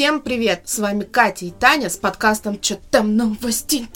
[0.00, 0.62] Всем привет!
[0.64, 3.86] С вами Катя и Таня с подкастом «Чё там новости?»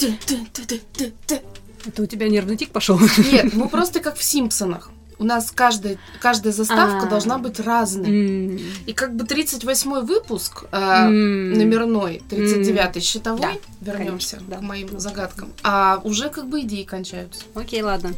[1.87, 3.01] Это у тебя нервный тик пошел?
[3.17, 4.91] Нет, мы просто как в «Симпсонах».
[5.19, 7.09] У нас каждый, каждая заставка А.
[7.09, 8.09] должна быть разной.
[8.11, 11.55] М, И как бы 38-й выпуск, э, м.
[11.55, 14.57] номерной, 39-й счетовой, Да, вернемся конечно, да.
[14.59, 17.45] к моим загадкам, а уже как бы идеи кончаются.
[17.55, 18.13] Окей, ладно.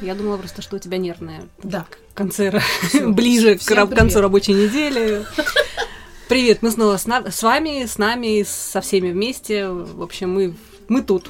[0.00, 1.86] Я думала просто, что у тебя нервная Да.
[2.14, 3.08] конце, Всё.
[3.10, 3.98] ближе к Всем ра- привет.
[3.98, 5.26] концу рабочей недели.
[6.28, 9.68] Привет, мы снова с, на- с вами, с нами, со всеми вместе.
[9.68, 10.54] В общем, мы,
[10.88, 11.28] мы тут.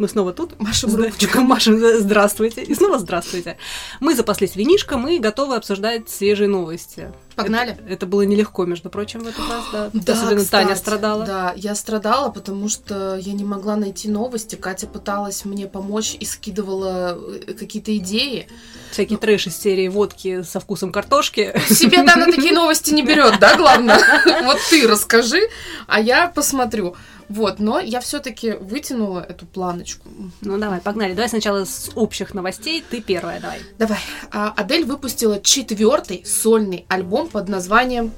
[0.00, 0.58] Мы снова тут.
[0.58, 1.44] Машем ручками.
[1.46, 2.62] Машем, да, здравствуйте.
[2.62, 3.58] И снова здравствуйте.
[4.00, 7.12] Мы запаслись винишком и готовы обсуждать свежие новости.
[7.36, 7.72] Погнали?
[7.72, 9.90] Это, это было нелегко, между прочим, в этот раз, да.
[9.92, 11.26] Да, Особенно кстати, Таня страдала.
[11.26, 14.56] Да, я страдала, потому что я не могла найти новости.
[14.56, 18.48] Катя пыталась мне помочь и скидывала э, какие-то идеи.
[18.92, 21.52] Всякий трэш из серии водки со вкусом картошки.
[21.68, 24.00] Себе она такие новости не берет, да, главное?
[24.44, 25.42] Вот ты расскажи,
[25.86, 26.96] а я посмотрю.
[27.30, 30.08] Вот, но я все-таки вытянула эту планочку.
[30.40, 31.14] Ну давай, погнали.
[31.14, 32.84] Давай сначала с общих новостей.
[32.90, 33.60] Ты первая, давай.
[33.78, 34.00] Давай.
[34.32, 38.10] А, Адель выпустила четвертый сольный альбом под названием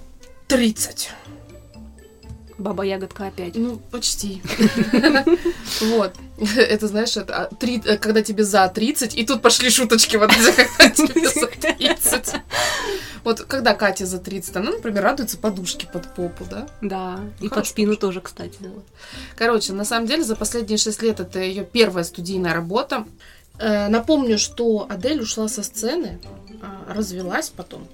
[0.48, 1.10] 30.
[2.56, 3.54] Баба Ягодка опять.
[3.54, 4.40] Ну, почти.
[5.80, 6.14] Вот.
[6.56, 10.88] Это, знаешь, это а, э, когда тебе за 30, и тут пошли шуточки вот когда
[10.90, 11.46] тебе за
[11.76, 12.34] 30.
[13.24, 16.66] Вот когда Катя за 30, она, например, радуется подушке под попу, да?
[16.80, 17.54] Да, и Хорошо.
[17.54, 18.58] под спину тоже, кстати.
[19.36, 23.06] Короче, на самом деле, за последние 6 лет это ее первая студийная работа.
[23.58, 26.20] Э, Напомню, что Адель ушла со сцены,
[26.62, 27.86] а, развелась потом,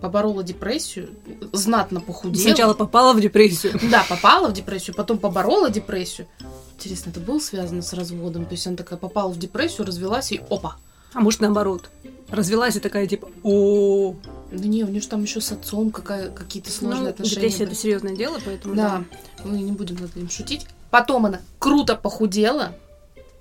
[0.00, 1.10] поборола депрессию,
[1.52, 2.42] знатно похудела.
[2.42, 3.78] Сначала попала в депрессию.
[3.90, 6.26] Да, попала в депрессию, потом поборола депрессию.
[6.74, 8.46] Интересно, это было связано с разводом?
[8.46, 10.76] То есть она такая попала в депрессию, развелась и опа.
[11.12, 11.90] А может наоборот.
[12.28, 14.14] Развелась и такая типа, о
[14.50, 17.36] Да не, у нее же там еще с отцом какая, какие-то сложные Ну, отношения.
[17.36, 17.70] депрессия были.
[17.72, 19.04] это серьезное дело, поэтому Да,
[19.44, 20.66] мы не будем над этим шутить.
[20.90, 22.74] Потом она круто похудела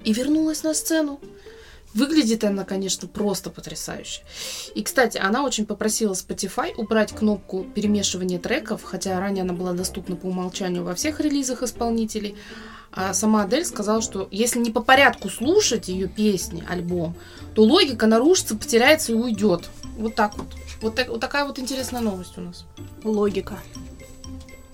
[0.04, 1.20] и вернулась на сцену.
[1.94, 4.22] Выглядит она, конечно, просто потрясающе.
[4.76, 10.16] И, кстати, она очень попросила Spotify убрать кнопку перемешивания треков, хотя ранее она была доступна
[10.16, 12.36] по умолчанию во всех релизах исполнителей.
[12.94, 17.16] А сама Адель сказала, что если не по порядку слушать ее песни, альбом,
[17.56, 19.70] то логика нарушится, потеряется и уйдет.
[19.98, 20.48] Вот так вот.
[20.82, 22.66] Вот, так- вот такая вот интересная новость у нас.
[23.04, 23.58] логика.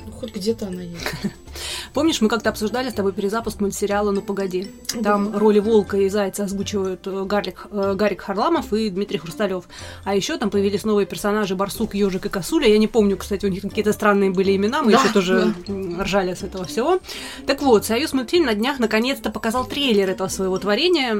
[0.05, 1.05] Ну, хоть где-то она есть.
[1.97, 4.67] Помнишь, мы как-то обсуждали с тобой перезапуск мультсериала «Ну погоди».
[5.03, 9.63] Там роли волка и зайца озвучивают э, Гарлик, э, Гарик Харламов и Дмитрий Хрусталев.
[10.03, 12.67] А еще там появились новые персонажи Барсук, Ежик и Косуля.
[12.67, 16.03] Я не помню, кстати, у них какие-то странные были имена, мы Да, еще тоже да.
[16.03, 16.99] ржали с этого всего.
[17.47, 21.15] Так вот, Союз мультфильм на днях наконец-то показал трейлер этого своего творения.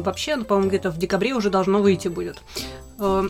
[0.00, 2.38] Вообще, ну, по-моему, где-то в декабре уже должно выйти будет.
[2.98, 3.28] Э,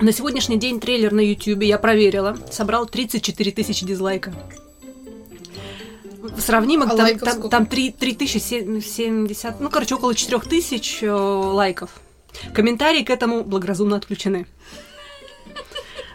[0.00, 4.34] На сегодняшний день трейлер на YouTube, я проверила, собрал 34 тысячи дизлайка.
[6.38, 11.90] Сравнимо, А там, лайков там, там 3, 3070, ну, короче, около 4000 э, лайков.
[12.54, 14.46] Комментарии к этому благоразумно отключены.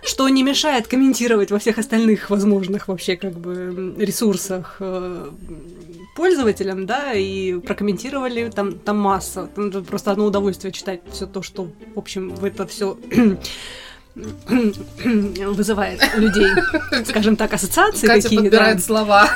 [0.03, 5.29] Что не мешает комментировать во всех остальных возможных вообще как бы ресурсах э,
[6.15, 9.49] пользователям, да, и прокомментировали там, там масса.
[9.55, 12.97] Там просто одно удовольствие читать все то, что, в общем, в это все
[14.15, 16.47] вызывает у людей,
[17.05, 19.27] скажем так, ассоциации Катя какие подбирает слова.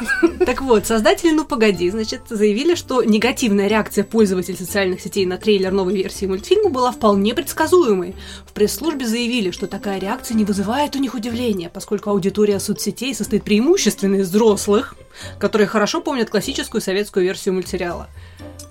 [0.45, 5.71] так вот, создатели «Ну погоди», значит, заявили, что негативная реакция пользователей социальных сетей на трейлер
[5.71, 8.15] новой версии мультфильма была вполне предсказуемой.
[8.45, 13.43] В пресс-службе заявили, что такая реакция не вызывает у них удивления, поскольку аудитория соцсетей состоит
[13.43, 14.95] преимущественно из взрослых,
[15.39, 18.09] которые хорошо помнят классическую советскую версию мультсериала.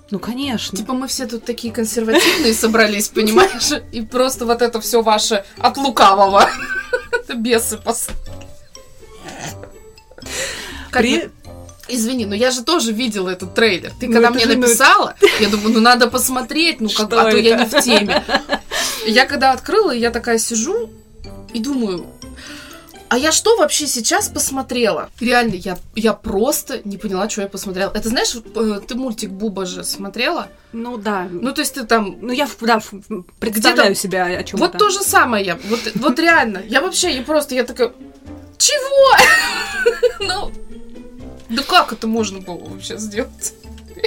[0.09, 0.77] Ну, конечно.
[0.77, 3.71] Типа мы все тут такие консервативные собрались, понимаешь?
[3.91, 6.49] И просто вот это все ваше от лукавого.
[7.11, 8.07] Это бесы пос...
[10.91, 11.29] При-
[11.89, 13.91] Извини, но я же тоже видела этот трейлер.
[13.99, 17.21] Ты когда это мне же, ну, написала, я думаю, ну надо посмотреть, ну как, Что
[17.21, 18.23] а то я не в теме.
[19.05, 20.89] Я когда открыла, я такая сижу
[21.53, 22.05] и думаю,
[23.09, 25.09] а я что вообще сейчас посмотрела?
[25.19, 27.91] Реально, я, я просто не поняла, что я посмотрела.
[27.93, 30.49] Это знаешь, э, ты мультик Буба же смотрела?
[30.73, 31.27] Ну, да.
[31.29, 32.17] Ну, то есть ты там...
[32.21, 32.79] Ну, я да,
[33.39, 35.57] представляю себя о чем Вот то же самое я.
[35.69, 36.61] Вот, вот реально.
[36.67, 37.93] Я вообще, я просто, я такая...
[38.57, 39.17] Чего?
[40.19, 40.51] Ну...
[41.49, 43.53] Да как это можно было вообще сделать?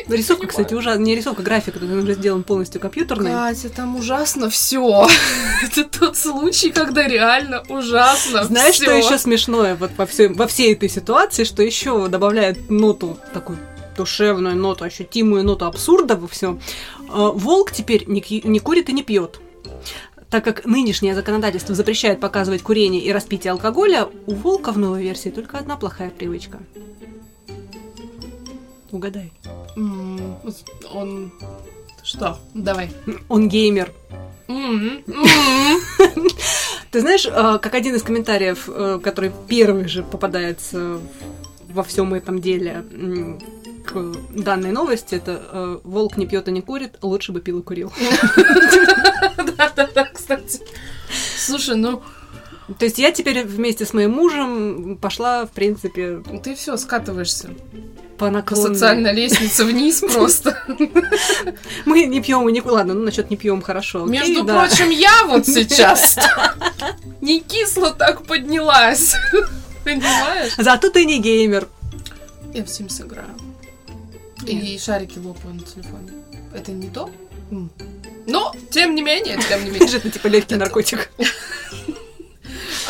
[0.09, 1.03] Рисовка, кстати, ужасно.
[1.03, 3.33] Не рисовка, графика, он уже сделан полностью компьютерный.
[3.33, 5.09] Катя, там ужасно все.
[5.63, 10.73] Это тот случай, когда реально ужасно Знаешь, что еще смешное вот во, всей, во всей
[10.73, 13.59] этой ситуации, что еще добавляет ноту такую
[13.97, 16.61] душевную ноту, ощутимую ноту абсурда во всем.
[17.09, 19.41] Волк теперь не, не курит и не пьет.
[20.31, 25.29] так как нынешнее законодательство запрещает показывать курение и распитие алкоголя, у Волка в новой версии
[25.29, 26.59] только одна плохая привычка.
[28.93, 29.33] Угадай.
[29.77, 30.37] М,
[30.93, 31.33] Он...
[32.03, 32.39] Что?
[32.55, 32.91] Давай.
[33.29, 33.93] Он геймер.
[34.49, 36.25] М, м.
[36.91, 40.99] Ты знаешь, э, как один из комментариев, э, который первый же попадается
[41.69, 43.39] во всем этом деле м,
[43.87, 47.63] к данной новости, это э, «Волк не пьет и не курит, лучше бы пил и
[47.63, 47.93] курил».
[49.57, 50.61] Да-да-да, кстати.
[51.37, 52.03] Слушай, ну,
[52.79, 57.51] То есть я теперь вместе с моим мужем пошла, в принципе, ты все скатываешься
[58.21, 58.75] по наклонной.
[58.75, 60.63] социальной лестнице вниз просто.
[61.87, 64.05] Мы не пьем и не Ладно, ну насчет не пьем хорошо.
[64.05, 66.19] Между прочим, я вот сейчас
[67.23, 69.15] не кисло так поднялась.
[69.85, 70.53] Понимаешь?
[70.59, 71.67] Зато ты не геймер.
[72.53, 73.35] Я в Sims играю.
[74.47, 76.13] И шарики лопаю на телефоне.
[76.55, 77.11] Это не то?
[78.27, 79.97] Но, тем не менее, тем не менее.
[79.97, 81.11] Это типа легкий наркотик.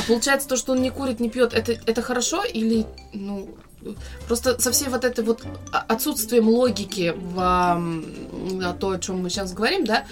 [0.01, 3.49] А получается, то, что он не курит, не пьет, это, это хорошо или, ну,
[4.27, 5.43] просто со всей вот этой вот
[5.73, 7.83] о- отсутствием логики в а,
[8.79, 10.05] то, о чем мы сейчас говорим, да?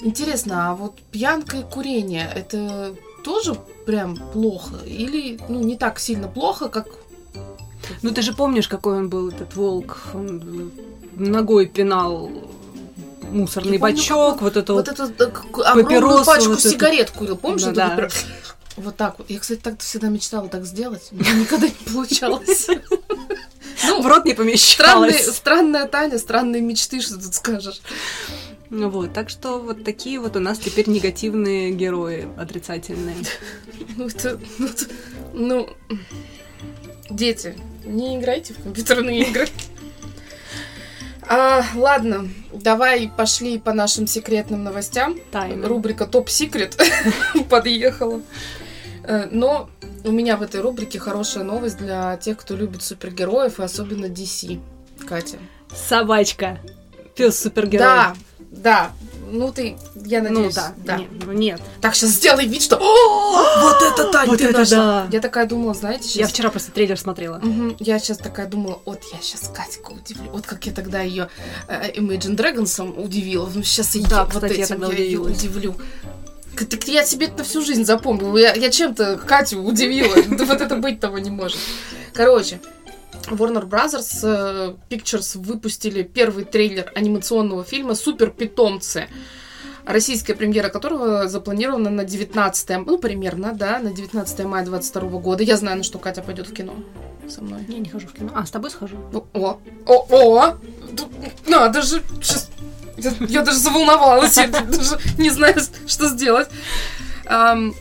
[0.00, 2.94] Интересно, а вот пьянка и курение, это
[3.24, 3.54] тоже
[3.86, 4.76] прям плохо?
[4.84, 6.86] Или, ну, не так сильно плохо, как...
[8.02, 9.98] Ну ты же помнишь, какой он был, этот волк.
[10.14, 10.72] Он
[11.16, 12.30] ногой пинал
[13.30, 15.00] мусорный Я помню, бачок, вот это Вот вот.
[15.00, 17.62] эту э, папиросу пачку вот сигарет курил, помнишь?
[17.62, 17.88] Ну это да.
[17.88, 18.10] вот прям-
[18.76, 19.30] Вот так вот.
[19.30, 21.08] Я, кстати, так всегда мечтала так сделать.
[21.12, 22.68] но никогда не получалось.
[23.86, 25.36] Ну, в рот не Странные, помещалось.
[25.36, 27.82] странная Таня, странные мечты, что тут скажешь.
[28.70, 33.16] Ну вот, так что вот такие вот у нас теперь негативные герои, отрицательные.
[33.96, 34.86] Ну, это, ну, это-
[35.34, 35.68] ну,
[37.10, 39.48] дети, не играйте в компьютерные игры.
[41.22, 45.18] А, ладно, давай пошли по нашим секретным новостям.
[45.30, 45.66] Тайна.
[45.68, 46.76] Рубрика Топ Секрет
[47.50, 48.22] подъехала.
[49.06, 49.68] Э, Но
[50.04, 54.60] у меня в этой рубрике хорошая новость для тех, кто любит супергероев, и особенно DC.
[55.06, 55.38] Катя.
[55.74, 56.58] Собачка.
[57.14, 57.86] Пес супергерой.
[57.86, 58.14] Да,
[58.50, 58.90] да.
[59.30, 60.96] Ну ты, я Ну надеюсь, да, да.
[60.98, 61.60] Нет, ну нет.
[61.80, 62.76] Так, сейчас сделай вид, что...
[62.76, 65.08] «О, вот это Тань, Вот ты это нашла!» да.
[65.10, 66.30] Я такая думала, знаете, Я сейчас...
[66.32, 67.38] вчера просто трейлер смотрела.
[67.38, 70.30] Мгм, Я сейчас такая думала, вот я сейчас Катьку удивлю.
[70.30, 71.28] Вот как я тогда ее
[71.68, 73.50] Imagine Dragons удивила.
[73.52, 75.38] Ну, сейчас я Да, вот кстати, я этим тогда её удивилась.
[75.38, 75.74] удивлю.
[76.56, 78.36] Так я себе это на всю жизнь запомнила.
[78.36, 80.14] Я, я чем-то Катю удивила.
[80.36, 81.58] Да вот это быть того не может.
[82.12, 82.60] Короче,
[83.28, 89.08] Warner Brothers э, Pictures выпустили первый трейлер анимационного фильма «Супер питомцы»,
[89.84, 95.42] российская премьера которого запланирована на 19 ну, примерно, да, на 19 мая 22 года.
[95.42, 96.74] Я знаю, на что Катя пойдет в кино
[97.28, 97.64] со мной.
[97.68, 98.30] Я не хожу в кино.
[98.34, 98.96] А, с тобой схожу.
[99.12, 100.56] О, о, о,
[101.46, 102.02] Надо же!
[102.22, 102.50] Щас-
[103.28, 105.56] Я, даже заволновалась, я даже не знаю,
[105.86, 106.48] что сделать.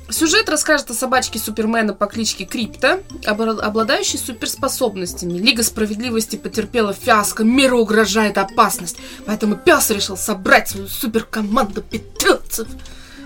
[0.09, 5.37] Сюжет расскажет о собачке Супермена по кличке Крипта, обладающей суперспособностями.
[5.37, 8.97] Лига справедливости потерпела фиаско, миру угрожает опасность.
[9.25, 12.67] Поэтому пес решил собрать свою суперкоманду питомцев.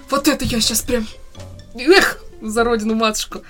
[0.09, 1.05] Вот это я сейчас прям...
[1.75, 3.43] Эх, за родину матушку.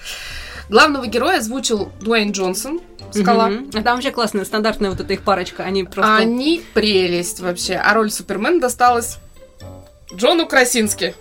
[0.69, 2.81] Главного героя озвучил Дуэйн Джонсон,
[3.11, 3.49] Скала.
[3.49, 3.69] Мгм.
[3.73, 5.63] А там вообще классная, стандартная вот эта их парочка.
[5.63, 6.15] Они просто...
[6.15, 7.75] Они прелесть вообще.
[7.75, 9.17] А роль Супермена досталась
[10.13, 11.15] Джону Красински.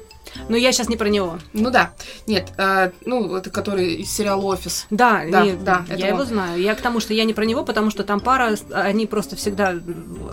[0.49, 1.39] Ну, я сейчас не про него.
[1.53, 1.93] Ну да.
[2.27, 4.87] Нет, э, ну, это который из сериала «Офис».
[4.91, 6.27] Да, Да, нет, да, я его он.
[6.27, 6.61] знаю.
[6.61, 9.75] Я к тому, что я не про него, потому что там пара, они просто всегда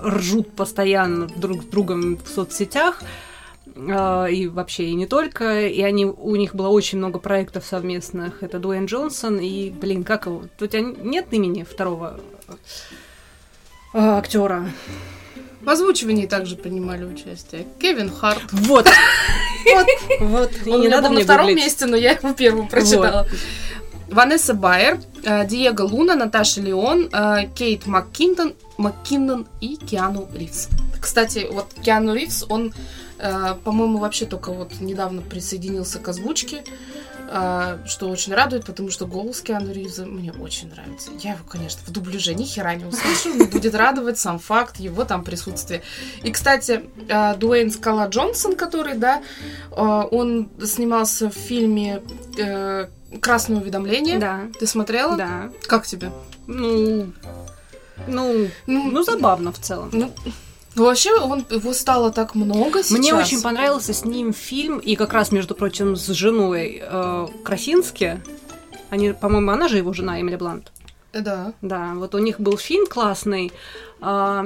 [0.04, 3.02] ржут постоянно друг с другом в соцсетях.
[3.76, 5.68] Э, И вообще, и не только.
[5.68, 8.44] И они, у них было очень много проектов совместных.
[8.44, 10.44] Это Дуэйн Джонсон и, блин, как его?
[10.60, 14.70] У тебя нет имени второго э, актера?
[15.62, 18.52] В озвучивании также принимали участие Кевин Харт.
[18.52, 18.90] Вот.
[20.20, 23.28] Вот, Он не надо был на втором месте, но я его первым прочитала.
[24.10, 30.70] Ванесса Байер, э, Диего Луна, Наташа Леон, э, Кейт МакКинтон, МакКиннон и Киану Ривз.
[31.02, 32.74] Кстати, вот Киану Ривз, он,
[33.64, 36.64] по-моему, вообще только вот недавно присоединился к озвучке,
[37.30, 41.12] э, что очень радует, потому что голос Киану Ривза мне очень нравится.
[41.22, 45.06] Я его, конечно, в дубляже ни хера не услышу, но будет радовать сам факт его
[45.06, 45.82] там присутствия.
[46.24, 49.22] И, кстати, э, Дуэйн Скала Джонсон, который, да,
[49.72, 52.02] э, он снимался в фильме
[52.38, 52.88] э,
[53.22, 54.20] «Красное уведомление».
[54.20, 55.16] Да, Ты смотрела?
[55.16, 55.50] да.
[55.68, 56.12] Как тебе?
[56.48, 57.14] Ну,
[58.08, 59.90] ну, Ну, ну, забавно в целом.
[59.94, 60.12] ну,
[60.76, 62.98] ну, вообще, он, его стало так много сейчас.
[62.98, 68.22] Мне очень понравился с ним фильм, и как раз, между прочим, с женой э, Красински.
[68.90, 70.72] Они, по-моему, она же его жена, Эмили Блант.
[71.14, 71.54] Да.
[71.62, 73.52] Да, вот у них был фильм классный.
[74.02, 74.46] а,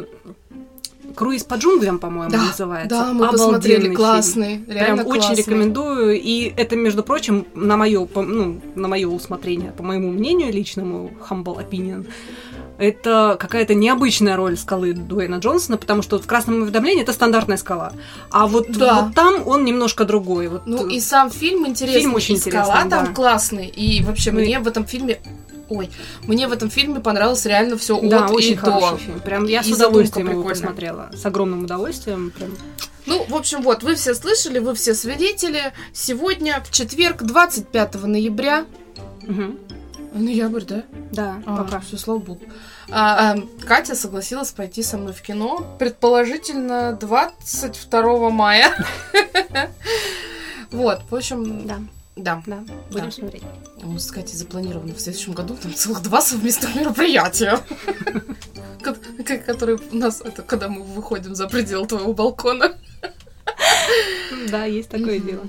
[1.15, 2.89] Круиз по джунглям, по-моему, Да, называется.
[2.89, 3.95] Да, мы Обалденный посмотрели, фильм.
[3.95, 5.35] классный, реально Прям очень классный.
[5.37, 6.21] рекомендую.
[6.21, 11.57] И это, между прочим, на мое, ну, на мое усмотрение, по моему мнению личному, humble
[11.65, 12.05] opinion,
[12.77, 17.57] это какая-то необычная роль скалы Дуэйна Джонсона, потому что вот в красном уведомлении это стандартная
[17.57, 17.93] скала.
[18.31, 19.01] А вот, Да.
[19.03, 20.47] вот там он немножко другой.
[20.47, 23.13] Вот, Ну и сам фильм интересный, Фильм очень и скала интересный, там да.
[23.13, 25.19] классный, и вообще Ну и- мне в этом фильме,
[25.69, 25.89] ой,
[26.23, 28.97] мне в этом фильме понравилось реально все да, от очень и хороший до.
[28.97, 29.19] фильм.
[29.21, 31.09] Прям я И с удовольствием его посмотрела.
[31.13, 32.31] С огромным удовольствием.
[32.37, 32.51] Прям.
[33.05, 35.71] Ну, в общем, вот, вы все слышали, вы все свидетели.
[35.93, 38.65] Сегодня, в четверг, 25 ноября,
[39.23, 39.57] Мгм.
[40.19, 40.83] Ноябрь, да?
[41.11, 41.79] Да, пока.
[41.79, 42.41] все, слава богу.
[42.89, 48.73] А, а, Катя согласилась пойти со мной в кино, предположительно, 22 мая.
[50.71, 51.79] Вот, в общем, Да,
[52.17, 52.43] да.
[52.45, 52.57] да,
[52.91, 53.11] будем Да.
[53.11, 53.43] смотреть.
[53.83, 57.59] У нас с Катей запланировано в следующем году там целых два совместных мероприятия.
[58.81, 62.75] Ко- ко- Которые у нас, это когда мы выходим за пределы твоего балкона.
[64.49, 65.45] Да, есть такое дело.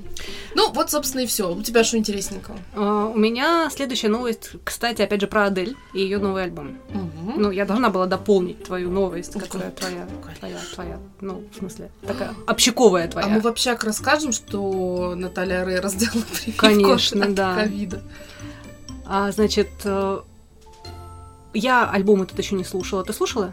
[0.55, 1.53] Ну, вот, собственно, и все.
[1.53, 2.57] У тебя что интересненького?
[2.75, 6.79] А, У меня следующая новость, кстати, опять же про Адель и ее новый альбом.
[7.37, 10.39] Ну, я должна была дополнить твою новость, Ну, которая твоя, конечно.
[10.39, 13.27] твоя, твоя, ну, в смысле, такая общаковая твоя.
[13.27, 17.55] А мы в общак расскажем, что Наталья Рейра сделала прививку Конечно, от да.
[17.55, 18.03] ковида.
[19.07, 20.21] А, значит, э,
[21.55, 23.05] я альбом этот еще не слушала.
[23.05, 23.53] Ты слушала?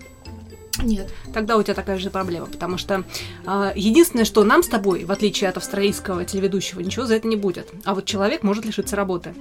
[0.84, 1.12] Нет.
[1.34, 3.04] Тогда у тебя такая же проблема, потому что
[3.46, 7.36] а, единственное, что нам с тобой, в отличие от австралийского телеведущего, ничего за это не
[7.36, 7.70] будет.
[7.86, 9.34] А вот человек может лишиться работы.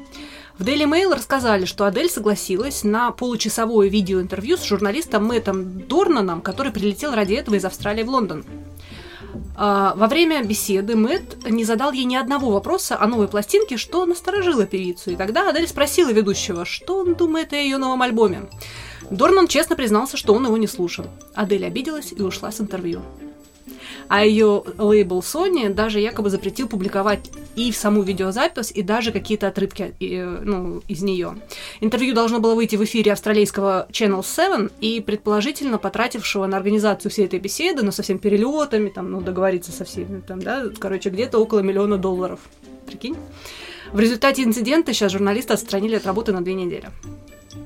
[0.59, 6.71] В Daily Mail рассказали, что Адель согласилась на получасовое видеоинтервью с журналистом Мэттом Дорнаном, который
[6.71, 8.45] прилетел ради этого из Австралии в Лондон.
[9.57, 14.07] А, Во время беседы Мэтт не задал ей ни одного вопроса о новой пластинке, что
[14.07, 15.11] насторожило певицу.
[15.11, 18.49] И тогда Адель спросила ведущего, что он думает о ее новом альбоме.
[19.11, 21.07] Дорнан честно признался, что он его не слушал.
[21.35, 23.03] Адель обиделась и ушла с интервью.
[24.09, 29.49] А ее лейбл Sony даже якобы запретил публиковать и в саму видеозапись, и даже какие-то
[29.49, 31.37] отрывки э, ну, из нее.
[31.81, 37.27] Интервью должно было выйти в эфире австралийского Channel 7 и предположительно потратившего на организацию всей
[37.27, 41.39] этой беседы, но со всеми перелетами, там, ну, договориться со всеми, там, да, короче, где-то
[41.39, 42.41] около миллиона долларов.
[42.87, 43.17] Прикинь?
[43.93, 46.91] В результате инцидента сейчас журналиста отстранили от работы на две недели.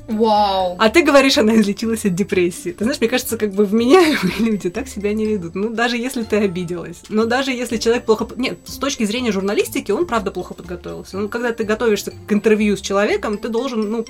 [0.08, 0.76] Вау.
[0.78, 2.72] А ты говоришь, она излечилась от депрессии.
[2.72, 5.54] Ты знаешь, мне кажется, как бы вменяемые люди так себя не ведут.
[5.54, 7.02] Ну, даже если ты обиделась.
[7.08, 8.26] Но даже если человек плохо...
[8.36, 11.18] Нет, с точки зрения журналистики он, правда, плохо подготовился.
[11.18, 14.06] Ну, когда ты готовишься к интервью с человеком, ты должен, ну,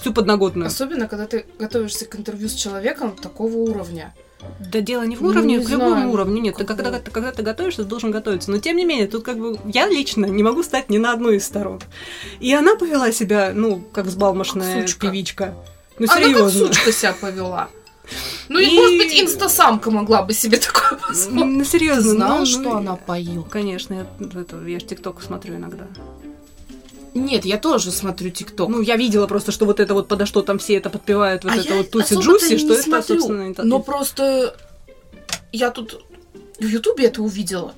[0.00, 0.68] всю подноготную.
[0.68, 4.14] Особенно, когда ты готовишься к интервью с человеком такого уровня.
[4.60, 6.40] Да дело не в Ну, уровне, не к любому знаю, уровню.
[6.40, 8.50] Нет, ты когда, ты- когда ты готовишься, ты должен готовиться.
[8.50, 11.36] Но тем не менее, тут как бы я лично не могу стать ни на одной
[11.36, 11.80] из сторон.
[12.40, 15.06] И она повела себя, ну, как взбалмошная Как сучка.
[15.08, 15.54] певичка.
[15.98, 17.68] Ну, Она как сучка себя повела.
[18.48, 21.58] Ну и, может быть, инстасамка могла бы себе такое позволить.
[21.58, 22.10] Ну, серьезно.
[22.12, 23.44] Знала, ну, что ну, она поет?
[23.50, 24.06] Конечно, я,
[24.40, 25.86] это, я же ТикТок смотрю иногда.
[27.14, 28.68] Нет, я тоже смотрю ТикТок.
[28.68, 31.52] Ну, я видела просто, что вот это вот подо что там все это подпевают, вот
[31.52, 34.56] А это вот Туси Джуси, что это, смотрю, собственно, это- Но просто
[35.52, 36.04] я тут
[36.58, 37.74] в Ютубе это увидела.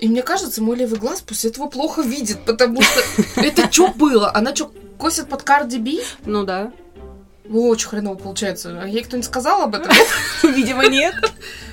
[0.00, 3.00] И мне кажется, мой левый глаз после этого плохо видит, потому что
[3.40, 4.30] это что было?
[4.34, 6.00] Она что, косит под Карди Би?
[6.26, 6.72] Ну да.
[7.48, 8.78] Очень хреново получается.
[8.82, 9.90] А ей кто-нибудь сказал об этом?
[10.42, 11.14] Видимо, нет.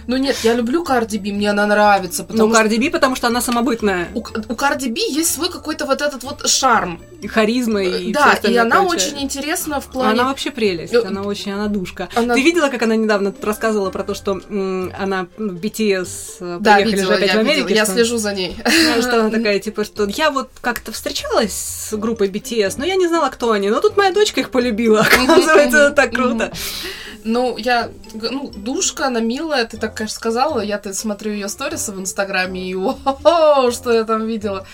[0.06, 3.15] Ну нет, я люблю Карди Би, мне она нравится, Ну, потому что Карди Би, потому
[3.15, 4.10] что она самобытная.
[4.13, 7.00] у, у Карди Би есть свой какой-то вот этот вот шарм.
[7.22, 9.12] И харизма, и да, всё и она прочее.
[9.13, 10.12] очень интересна в плане...
[10.20, 12.10] Она вообще прелесть, Э, она очень, она душка.
[12.15, 16.08] Она- Ты видела, как она недавно рассказывала про то, что она ну, BTS
[16.42, 18.58] э, Да, приехали видела, же опять я в видела, я что- слежу за ней.
[18.96, 22.96] Ну, что она такая, типа, что я вот как-то встречалась с группой BTS, но я
[22.96, 23.70] не знала, кто они.
[23.70, 25.00] Но тут моя дочка их полюбила.
[25.24, 26.51] Оказывается, так круто.
[27.25, 32.00] Ну, я, ну, душка, она милая, ты так, конечно, сказала, я-то смотрю ее сторисы в
[32.00, 34.65] Инстаграме, и о что я там видела.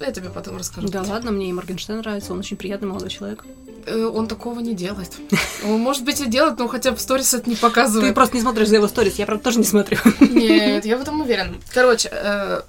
[0.00, 0.88] Я тебе потом расскажу.
[0.88, 3.44] Да ладно, мне и Моргенштерн нравится, он очень приятный молодой человек.
[3.86, 5.12] Э, Он такого не делает.
[5.64, 8.08] Он, может быть, и делает, но хотя бы сторис это не показывает.
[8.08, 9.98] Ты просто не смотришь за его сторис, я, правда, тоже не смотрю.
[10.20, 11.54] Нет, я в этом уверена.
[11.72, 12.62] Короче, э,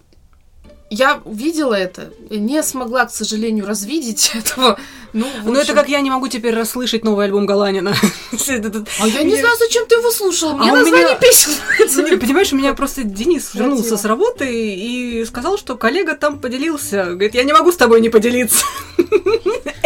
[0.89, 4.80] я увидела это, не смогла, к сожалению, развидеть этого.
[5.13, 5.75] Ну, Ну, это общем.
[5.75, 7.96] как я не могу теперь расслышать новый альбом Галанина.
[8.48, 10.58] Это- А я не знаю, зачем ты его слушал.
[10.58, 11.51] Мне А название меня- песен.
[12.12, 17.06] Ну, Понимаешь, у меня просто Денис вернулся с работы и сказал, что коллега там поделился.
[17.06, 18.65] Говорит, я не могу с тобой не поделиться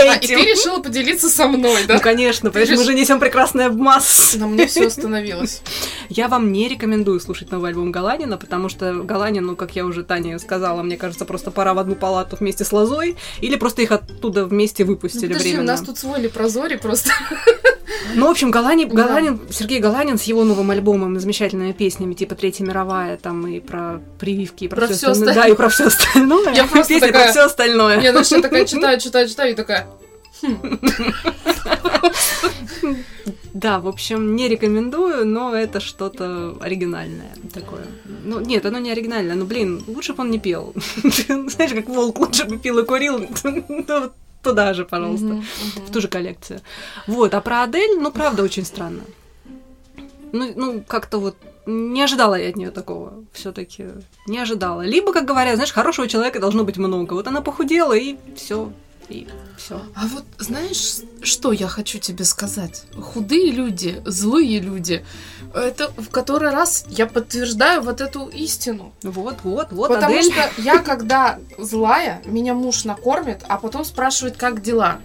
[0.02, 0.46] А, и ты этим.
[0.46, 2.00] решила поделиться со мной, Ну, да?
[2.00, 4.36] конечно, понимаешь, мы решила- же несем прекрасное в масс.
[4.36, 5.62] На мне все остановилось.
[6.10, 10.04] Я вам не рекомендую слушать новый альбом Галанина, потому что Галанин, ну, как я уже
[10.04, 13.92] Тане сказала, мне кажется, просто пора в одну палату вместе с Лозой, или просто их
[13.92, 15.72] оттуда вместе выпустили Подожди, у временно.
[15.74, 17.12] нас тут свой лепрозорий просто.
[18.16, 22.64] Ну, в общем, Галани, Галанин, Сергей Галанин с его новым альбомом, замечательными песнями, типа «Третья
[22.66, 25.36] мировая», там и про прививки, и про, Про всё всё остальное.
[25.36, 26.54] Да, и про все остальное.
[26.56, 28.02] Я просто Песни такая- про все остальное.
[28.02, 29.88] Я, знаешь, я такая читаю, читаю, читаю, и такая...
[33.54, 37.82] Да, в общем, не рекомендую, но это что-то оригинальное такое.
[38.24, 40.74] Ну, нет, оно не оригинальное, но, блин, лучше бы он не пел.
[41.28, 45.92] Знаешь, как волк лучше бы пил и курил, ну, туда же, пожалуйста, Мгм, в мгм.
[45.92, 46.62] ту же коллекцию.
[47.08, 49.04] Вот, а про Адель, ну, правда, очень странно.
[50.32, 53.14] Ну, ну как-то вот не ожидала я от нее такого.
[53.34, 53.88] Все-таки
[54.28, 54.82] не ожидала.
[54.82, 57.14] Либо, как говорят, знаешь, хорошего человека должно быть много.
[57.14, 58.72] Вот она похудела, и все.
[59.10, 59.28] И
[59.58, 59.82] все.
[59.96, 62.84] А вот знаешь, что я хочу тебе сказать?
[62.96, 65.04] Худые люди, злые люди,
[65.54, 68.94] это в который раз я подтверждаю вот эту истину.
[69.04, 70.32] Вот, вот, вот, Потому Адель.
[70.32, 75.00] что я, когда злая, меня муж накормит, а потом спрашивает, как дела.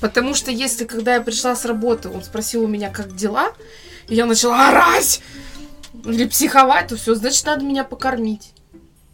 [0.00, 3.52] Потому что если, когда я пришла с работы, он спросил у меня, как дела,
[4.08, 5.20] и я начала орать
[6.04, 8.52] или психовать, то все, значит, надо меня покормить.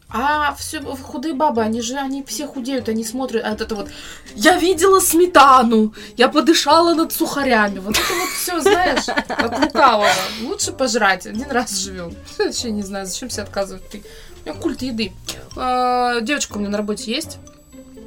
[0.09, 3.89] А все худые бабы, они же, они все худеют, они смотрят, а вот это вот,
[4.37, 10.09] я видела сметану, я подышала над сухарями, вот это вот все, знаешь, от лукавого.
[10.43, 12.15] Лучше пожрать, один раз живем.
[12.39, 13.83] Вообще не знаю, зачем себе отказывать.
[13.93, 15.13] У меня культ еды.
[15.57, 17.39] А, Девочка у меня на работе есть.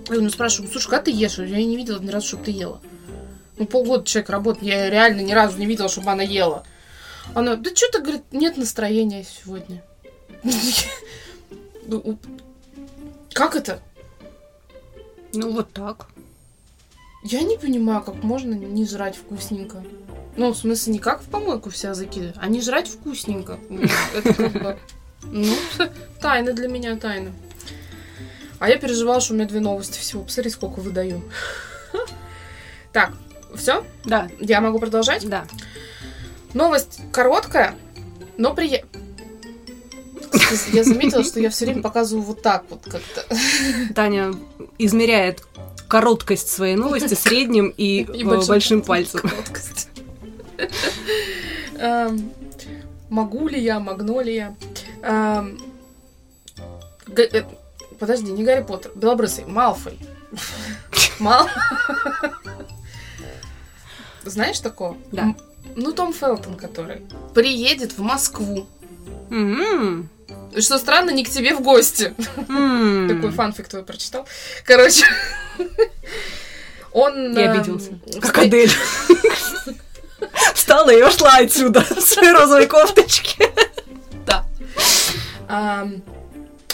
[0.09, 1.37] Я у спрашиваю, слушай, как ты ешь?
[1.37, 2.79] Я не видела ни разу, чтобы ты ела.
[3.57, 6.63] Ну, полгода человек работает, я реально ни разу не видела, чтобы она ела.
[7.35, 9.83] Она, да что-то, говорит, нет настроения сегодня.
[11.89, 12.19] Ну,
[13.34, 13.79] Как это?
[15.34, 16.08] Ну, вот так.
[17.24, 19.84] Я не понимаю, как можно не жрать вкусненько.
[20.38, 23.58] Ну, в смысле, не как в помойку вся закидывать, а не жрать вкусненько.
[24.15, 24.79] Это как бы...
[25.24, 25.53] Ну,
[26.22, 27.31] тайна для меня, тайна.
[28.60, 30.24] А я переживала, что у меня две новости всего.
[30.24, 31.24] Посмотри, сколько выдаю.
[32.93, 33.13] Так,
[33.55, 33.84] все?
[34.05, 35.27] Да, Я могу продолжать?
[35.27, 35.46] да.
[36.53, 37.75] Новость короткая,
[38.38, 39.03] но приятная.
[40.74, 43.25] Я заметила, что я все время показываю вот так вот как-то.
[43.95, 44.34] Таня
[44.77, 45.43] измеряет
[45.88, 49.21] короткость своей новости средним и, И э, большим большим пальцем.
[49.21, 49.89] Короткость.
[51.77, 52.32] Эм,
[53.10, 54.56] Могу ли я, могу ли я?
[55.01, 55.60] Эм,
[57.17, 57.43] э,
[57.97, 59.99] Подожди, не Гарри Поттер, Белобрысый, Малфой.
[61.19, 61.47] Мал...
[64.23, 64.95] Знаешь такого?
[65.12, 65.36] Да.
[65.75, 67.01] Ну, Том Фелтон, который
[67.34, 68.67] приедет в Москву.
[69.32, 70.08] М, И
[70.59, 72.13] Что странно, не к тебе в гости.
[72.35, 74.27] Такой фанфик твой прочитал.
[74.63, 75.05] Короче,
[76.91, 77.37] он...
[77.37, 77.99] Я эм, обиделся.
[78.21, 78.71] Как встр- Адель.
[80.53, 83.51] Встала и ушла отсюда в своей розовой кофточке.
[84.25, 84.45] Да.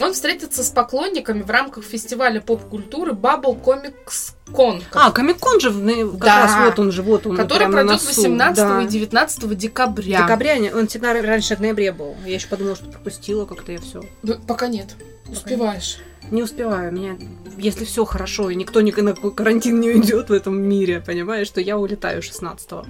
[0.02, 6.20] Он встретится с поклонниками в рамках фестиваля поп-культуры Bubble Comics Con, А, Комик-кон же, как
[6.20, 6.42] Да.
[6.44, 7.38] раз вот он же, вот он.
[7.38, 8.08] который пройдет носу.
[8.08, 8.82] 18 Да.
[8.84, 10.22] и 19 декабря.
[10.24, 12.16] Декабря, он всегда раньше в ноябре был.
[12.26, 14.02] Я еще подумала, что пропустила как-то я все.
[14.22, 14.96] Ну, Пока нет.
[15.30, 16.00] Успеваешь.
[16.30, 16.92] Не успеваю.
[16.92, 17.18] Меня,
[17.58, 21.62] если все хорошо, и никто ни на карантин не уйдет в этом мире, понимаешь, что
[21.62, 22.86] я улетаю 16-го.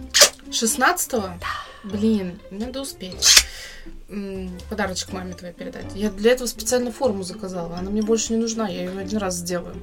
[0.51, 1.15] 16
[1.83, 3.45] Блин, надо успеть.
[4.69, 5.85] Подарочек маме твоей передать.
[5.95, 7.77] Я для этого специально форму заказала.
[7.77, 9.75] Она мне больше не нужна, я ее один раз сделаю.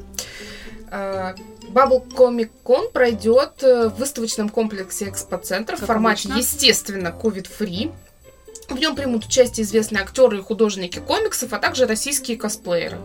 [0.90, 6.38] Bubble Comic Con пройдет в выставочном комплексе Экспоцентр в формате, обычно.
[6.38, 7.92] естественно, COVID-free.
[8.68, 12.98] В нем примут участие известные актеры и художники комиксов, а также российские косплееры.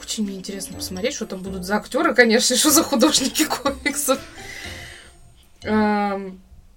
[0.00, 4.18] Очень мне интересно посмотреть, что там будут за актеры, конечно, и что за художники комиксов.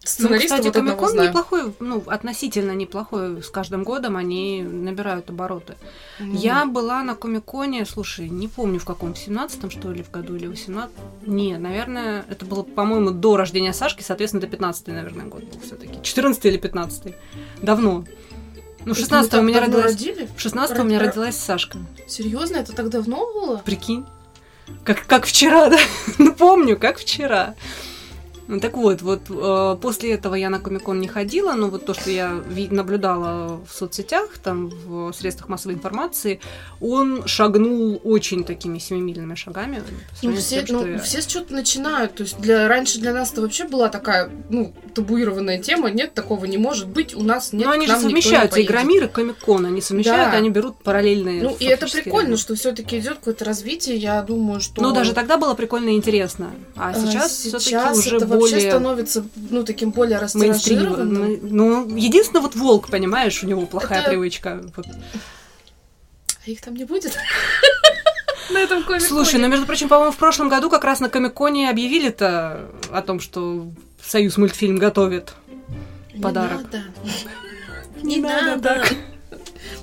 [0.04, 1.30] Эм, Ну, Сценариста кстати, вот одного знаю.
[1.30, 3.42] неплохой, ну, относительно неплохой.
[3.42, 5.76] С каждым годом они набирают обороты.
[6.20, 10.12] Ну, Я была на Комиконе, слушай, не помню в каком, в 17-м, что ли, в
[10.12, 10.94] году, или в 18
[11.26, 15.76] Не, наверное, это было, по-моему, до рождения Сашки, соответственно, это 15-й, наверное, год был все
[15.76, 17.16] таки 14 или 15
[17.62, 18.04] Давно.
[18.86, 19.86] Ну, в 16 у меня родилась...
[19.94, 20.28] родили?
[20.36, 21.78] В 16 у меня родилась Сашка.
[22.08, 23.58] Серьезно, это так давно было?
[23.63, 24.06] Прикинь.
[24.84, 25.78] Как, как вчера, да?
[26.18, 27.56] Ну, помню, как вчера.
[28.54, 31.96] Ну, так вот, вот э, после этого я на Комикон не ходила, но вот то,
[31.96, 36.39] что я наблюдала в соцсетях, там, в средствах массовой информации,
[36.80, 39.82] он шагнул очень такими семимильными шагами.
[40.22, 42.13] Ну, все, тем, что ну, я- все с чего-то начинают.
[42.13, 45.89] То есть для, раньше для нас это вообще была такая, ну, табуированная тема.
[45.89, 47.16] Нет, такого не может быть.
[47.16, 48.62] У нас нет, Но они же совмещаются.
[48.62, 50.38] Игромир и Комикон, они совмещают, Да.
[50.38, 52.38] они берут параллельные Ну, и это прикольно, ряды.
[52.38, 53.96] что все-таки идет какое-то развитие.
[53.98, 54.80] Я думаю, что...
[54.80, 56.52] Ну, даже тогда было прикольно и интересно.
[56.76, 58.42] А сейчас, все-таки сейчас уже это более...
[58.51, 61.39] вообще становится, ну, таким более растиражированным.
[61.41, 64.63] Ну, единственное, вот волк, понимаешь, у него плохая Это- привычка.
[64.75, 64.86] Вот.
[66.45, 67.17] А их там не будет?
[68.51, 68.99] На этом комиконе.
[69.08, 73.19] Слушай, ну, между прочим, по-моему, в прошлом году как раз на Комиконе объявили-то о том,
[73.21, 73.71] что
[74.06, 75.34] Союз мультфильм готовит.
[76.13, 76.62] Не Подарок.
[76.63, 76.84] надо.
[78.03, 78.84] Не надо.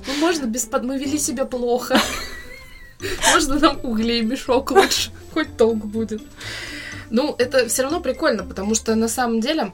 [0.07, 0.83] Ну, можно без под...
[0.83, 1.99] Мы вели себя плохо.
[3.33, 5.09] Можно нам углей мешок лучше.
[5.33, 6.21] Хоть толк будет.
[7.11, 9.73] Ну, это все равно прикольно, потому что на самом деле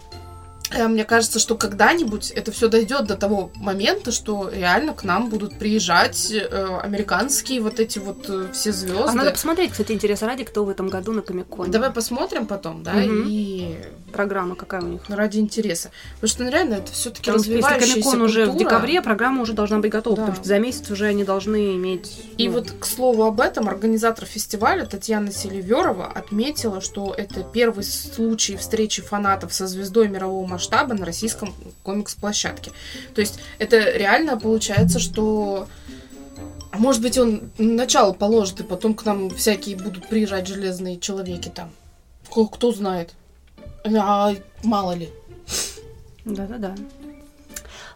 [0.72, 5.58] мне кажется, что когда-нибудь это все дойдет до того момента, что реально к нам будут
[5.58, 9.04] приезжать э, американские вот эти вот э, все звезды.
[9.08, 11.72] А надо посмотреть, кстати, интереса ради, кто в этом году на Комик-Коне.
[11.72, 13.24] Давай посмотрим потом, да, Мгм.
[13.28, 13.78] и
[14.12, 15.02] Программа какая у них.
[15.10, 15.92] ради интереса.
[16.16, 19.54] Потому что ну, реально это все-таки что если развивающаяся Комик-Кон уже в декабре, программа уже
[19.54, 20.22] должна быть готова, Да.
[20.24, 22.24] потому что за месяц уже они должны иметь...
[22.38, 27.84] И ну, вот, к слову об этом, организатор фестиваля Татьяна Селиверова отметила, что это первый
[27.84, 32.72] случай встречи фанатов со звездой мирового масштаба на российском комикс-площадке.
[33.14, 35.68] То есть это реально получается, что...
[36.72, 41.50] А может быть, он начало положит, и потом к нам всякие будут приезжать железные человеки
[41.54, 41.72] там.
[42.26, 43.14] Кто, кто знает.
[43.86, 45.10] А мало ли.
[46.26, 46.76] Да-да-да.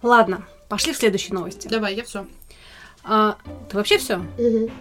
[0.03, 1.67] Ладно, пошли к следующей новости.
[1.67, 2.25] Давай, я все.
[3.03, 3.37] А,
[3.69, 4.21] ты вообще все?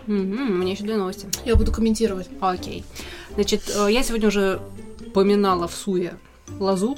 [0.07, 1.27] у меня еще две новости.
[1.47, 2.29] Я буду комментировать.
[2.41, 2.85] Окей.
[3.35, 4.61] Значит, э, я сегодня уже
[5.15, 6.15] поминала в Суе
[6.59, 6.97] Лазу.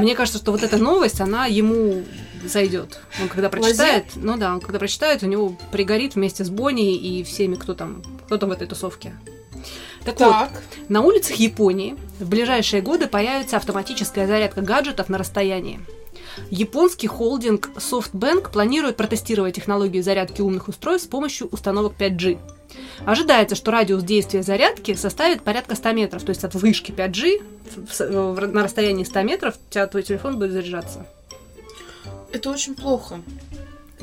[0.00, 2.04] Мне кажется, что вот эта новость, она ему
[2.44, 3.00] зайдет.
[3.20, 7.22] Он когда прочитает, ну да, он когда прочитает, у него пригорит вместе с Бонни и
[7.24, 9.14] всеми, кто там, кто там в этой тусовке.
[10.04, 10.50] Так, вот, Так.
[10.88, 15.80] на улицах Японии в ближайшие годы появится автоматическая зарядка гаджетов на расстоянии.
[16.50, 22.38] Японский холдинг SoftBank планирует протестировать технологию зарядки умных устройств с помощью установок 5G.
[23.04, 27.42] Ожидается, что радиус действия зарядки составит порядка 100 метров, то есть от вышки 5G
[27.76, 31.06] в- в- в- на расстоянии 100 метров твой телефон будет заряжаться.
[32.32, 33.20] Это очень плохо.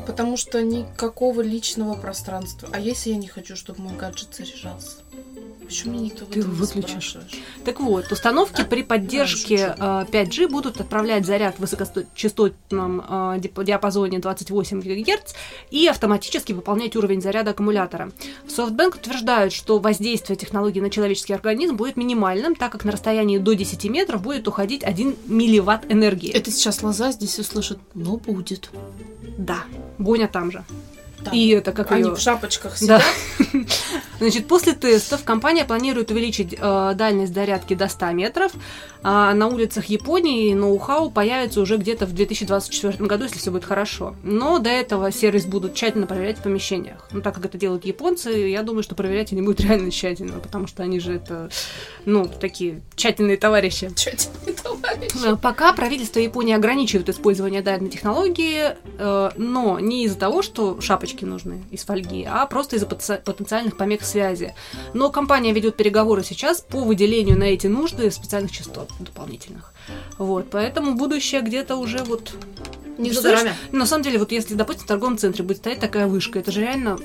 [0.08, 2.68] Потому что никакого личного пространства.
[2.74, 4.98] А если я не хочу, чтобы мой гаджет заряжался?
[5.66, 7.18] Почему никто Ты не выключишь.
[7.66, 13.02] Так вот, установки при поддержке э, 5G будут отправлять заряд в высокочастотном
[13.40, 15.34] дип- диапазоне 28 ГГц
[15.72, 18.12] и автоматически выполнять уровень заряда аккумулятора.
[18.48, 23.54] SoftBank утверждают, что воздействие технологии на человеческий организм будет минимальным, так как на расстоянии до
[23.54, 26.32] 10 метров будет уходить 1 милливатт энергии.
[26.32, 28.70] Это сейчас лоза здесь услышит, но будет.
[29.38, 29.64] Да,
[29.98, 30.64] Боня там же.
[31.24, 31.32] Да.
[31.32, 33.00] И это как Они её- в шапочках Да.
[33.00, 33.04] сидят.
[34.20, 38.52] Значит, после тестов компания планирует увеличить э, дальность зарядки до 100 метров.
[39.06, 44.16] А на улицах Японии ноу-хау появится уже где-то в 2024 году, если все будет хорошо.
[44.24, 47.06] Но до этого сервис будут тщательно проверять в помещениях.
[47.12, 50.68] Ну, так как это делают японцы, я думаю, что проверять они будут реально тщательно, потому
[50.68, 51.50] что они же это,
[52.06, 53.92] ну, такие тщательные товарищи.
[53.94, 55.12] Чё тебе, товарищ?
[55.26, 61.13] Э, Пока правительство Японии ограничивает использование данной технологии, э, но не из-за того, что шапочки
[61.22, 64.56] нужны из фольги, а просто из-за потенци- потенциальных помех связи.
[64.94, 69.74] Но компания ведет переговоры сейчас по выделению на эти нужды специальных частот дополнительных.
[70.18, 72.34] Вот, поэтому будущее где-то уже вот...
[72.98, 73.54] Не за горами.
[73.72, 76.62] На самом деле, вот если, допустим, в торговом центре будет стоять такая вышка, это же
[76.62, 76.98] реально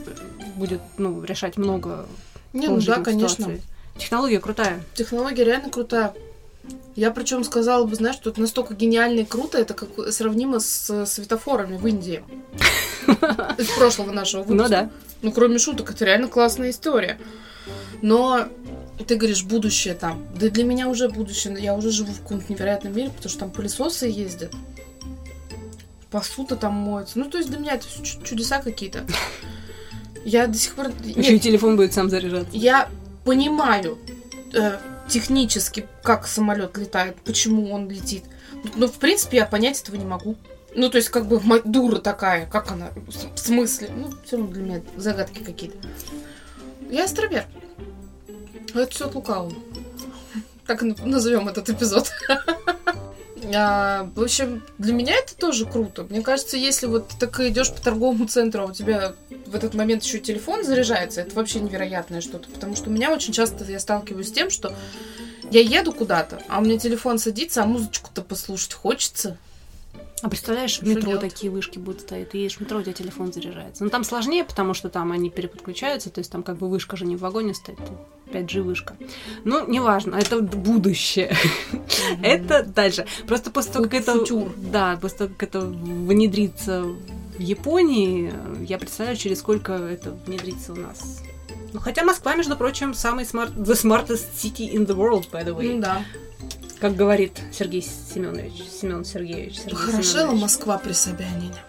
[0.57, 2.07] будет, ну, решать много
[2.53, 3.45] Не, ну да, конечно.
[3.45, 3.63] ситуаций.
[3.97, 4.83] Технология крутая.
[4.95, 6.15] Технология реально крутая.
[6.95, 11.07] Я причем сказала бы, знаешь, что это настолько гениально и круто, это как сравнимо с
[11.07, 12.23] светофорами в Индии.
[13.59, 14.63] Из прошлого нашего выпуска.
[14.63, 14.91] Ну да.
[15.23, 17.19] Ну, кроме шуток, это реально классная история.
[18.03, 18.47] Но
[19.07, 20.27] ты говоришь, будущее там.
[20.39, 21.57] Да для меня уже будущее.
[21.59, 24.53] Я уже живу в каком-то невероятном мире, потому что там пылесосы ездят.
[26.11, 27.19] Посуда там моется.
[27.19, 29.05] Ну, то есть для меня это чу- чудеса какие-то.
[30.25, 30.89] Я до сих пор...
[31.05, 32.51] Еще и телефон будет сам заряжаться.
[32.53, 32.89] я
[33.25, 33.99] понимаю
[34.53, 38.25] э, технически, как самолет летает, почему он летит.
[38.75, 40.37] Но, в принципе, я понять этого не могу.
[40.79, 42.91] Ну, то есть, как бы, дура такая, как она,
[43.35, 43.91] в смысле?
[43.97, 45.77] Ну, все равно для меня загадки какие-то.
[46.89, 47.47] Я астробер.
[48.73, 49.53] Это все от лукавого.
[50.69, 52.11] Так и назовем этот эпизод.
[53.55, 56.03] А, в общем, для меня это тоже круто.
[56.03, 59.15] Мне кажется, если вот так идешь по торговому центру, а у тебя
[59.47, 62.51] в этот момент еще телефон заряжается, это вообще невероятное что-то.
[62.51, 64.75] Потому что у меня очень часто я сталкиваюсь с тем, что
[65.51, 69.39] я еду куда-то, а у меня телефон садится, а музычку-то послушать хочется.
[70.23, 71.21] А представляешь, в метро делать?
[71.21, 73.85] такие вышки будут стоять, ты едешь в метро, у тебя телефон заряжается.
[73.85, 77.07] Ну, там сложнее, потому что там они переподключаются, то есть там как бы вышка же
[77.07, 78.97] не в вагоне стоит, тут 5G вышка.
[79.45, 81.35] Ну, неважно, это будущее.
[82.23, 83.07] Это дальше.
[83.27, 84.25] Просто после того, как это...
[84.57, 88.33] Да, после того, как это внедрится в Японии,
[88.67, 91.23] я представляю, через сколько это внедрится у нас.
[91.73, 93.53] Ну, хотя Москва, между прочим, самый смарт...
[93.53, 95.75] The smartest city in the world, by the way.
[95.75, 96.03] Ну да.
[96.81, 99.59] Как говорит Сергей Семенович, Семен Сергеевич.
[99.59, 100.41] Сергей Похорошела Семенович.
[100.43, 101.65] Москва при Собянине.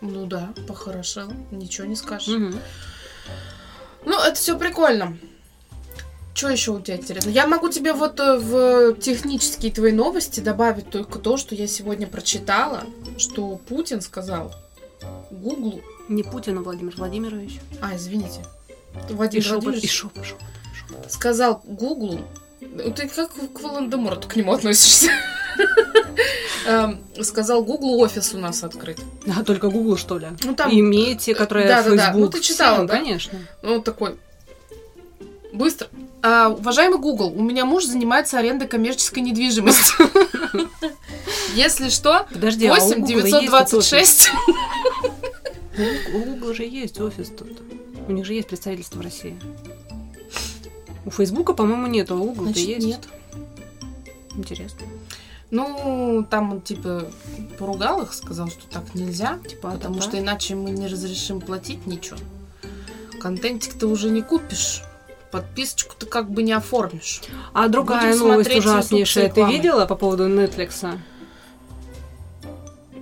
[0.00, 1.32] Ну да, похорошела.
[1.52, 2.28] Ничего не скажешь.
[2.28, 2.58] Мгм.
[4.04, 5.16] Ну, это все прикольно.
[6.34, 7.28] Что еще у тебя интересно?
[7.28, 12.06] Я могу тебе вот э, в технические твои новости добавить только то, что я сегодня
[12.06, 12.84] прочитала,
[13.18, 14.54] что Путин сказал
[15.30, 15.82] Гуглу.
[16.08, 17.60] Не Путин, а Владимир Владимирович.
[17.80, 18.42] А, извините.
[19.08, 21.12] И Владимир шепот, и Владимирович шепот, шепот, шепот.
[21.12, 22.24] сказал Гуглу.
[22.60, 25.10] Ну, Ты как к Волан-де-Морту к нему относишься?
[26.66, 28.98] Эм, Сказал Гуглу офис у нас открыт.
[29.34, 30.28] А только Google, что ли?
[30.44, 31.96] Ну там, Имеете, которые да-да-да.
[31.96, 32.20] Facebook.
[32.20, 32.96] Ну, ты читала, да?
[32.96, 33.38] Конечно.
[33.62, 34.16] ну такой,
[35.52, 35.88] быстро.
[36.22, 39.94] А, уважаемый Google, у меня муж занимается арендой коммерческой недвижимости.
[41.54, 44.30] Если что, Подожди, а у 8 Google есть 926.
[44.30, 44.34] тут
[45.78, 46.10] офис?
[46.12, 47.62] У Google же есть офис тут.
[48.06, 49.38] У них же есть представительство в России.
[51.04, 52.84] У Фейсбука, по-моему, нет, а у Google есть.
[52.84, 53.00] нет.
[54.34, 54.86] Интересно.
[55.50, 57.10] Ну, там он, типа,
[57.58, 60.02] поругал их, сказал, что так нельзя, Типа, потому да.
[60.02, 62.18] что иначе мы не разрешим платить ничего.
[63.20, 64.82] Контентик ты уже не купишь,
[65.32, 67.22] подписочку ты как бы не оформишь.
[67.52, 69.28] А другая Будем новость ужаснейшая.
[69.30, 70.98] Ты видела по поводу Netflix?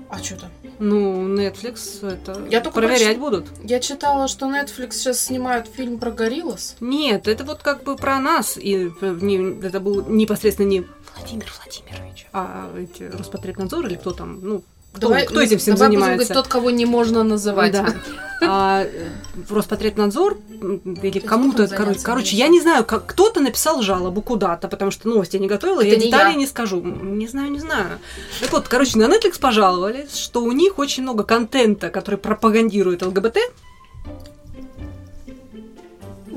[0.08, 0.47] А что там?
[0.78, 3.46] Ну, Netflix это Я только проверять будут.
[3.64, 6.76] Я читала, что Netflix сейчас снимают фильм про гориллас.
[6.80, 8.56] Нет, это вот как бы про нас.
[8.56, 10.86] И э, не- это был непосредственно не
[11.16, 14.62] Владимир Владимирович, а эти Роспотребнадзор или кто там, ну,
[14.98, 16.14] кто, Давай- кто этим всем давай занимается?
[16.14, 17.72] говорить, тот, кого не можно называть.
[17.72, 17.94] Да.
[18.40, 19.08] А, э,
[19.50, 20.38] Роспотребнадзор
[21.02, 25.34] или кому-то, там короче, я не знаю, как кто-то написал жалобу куда-то, потому что новости
[25.34, 26.38] я не готовила, Это я не деталей я.
[26.38, 26.80] не скажу.
[26.80, 27.98] Не знаю, не знаю.
[28.40, 33.38] Так вот, короче, на Netflix пожаловались, что у них очень много контента, который пропагандирует ЛГБТ,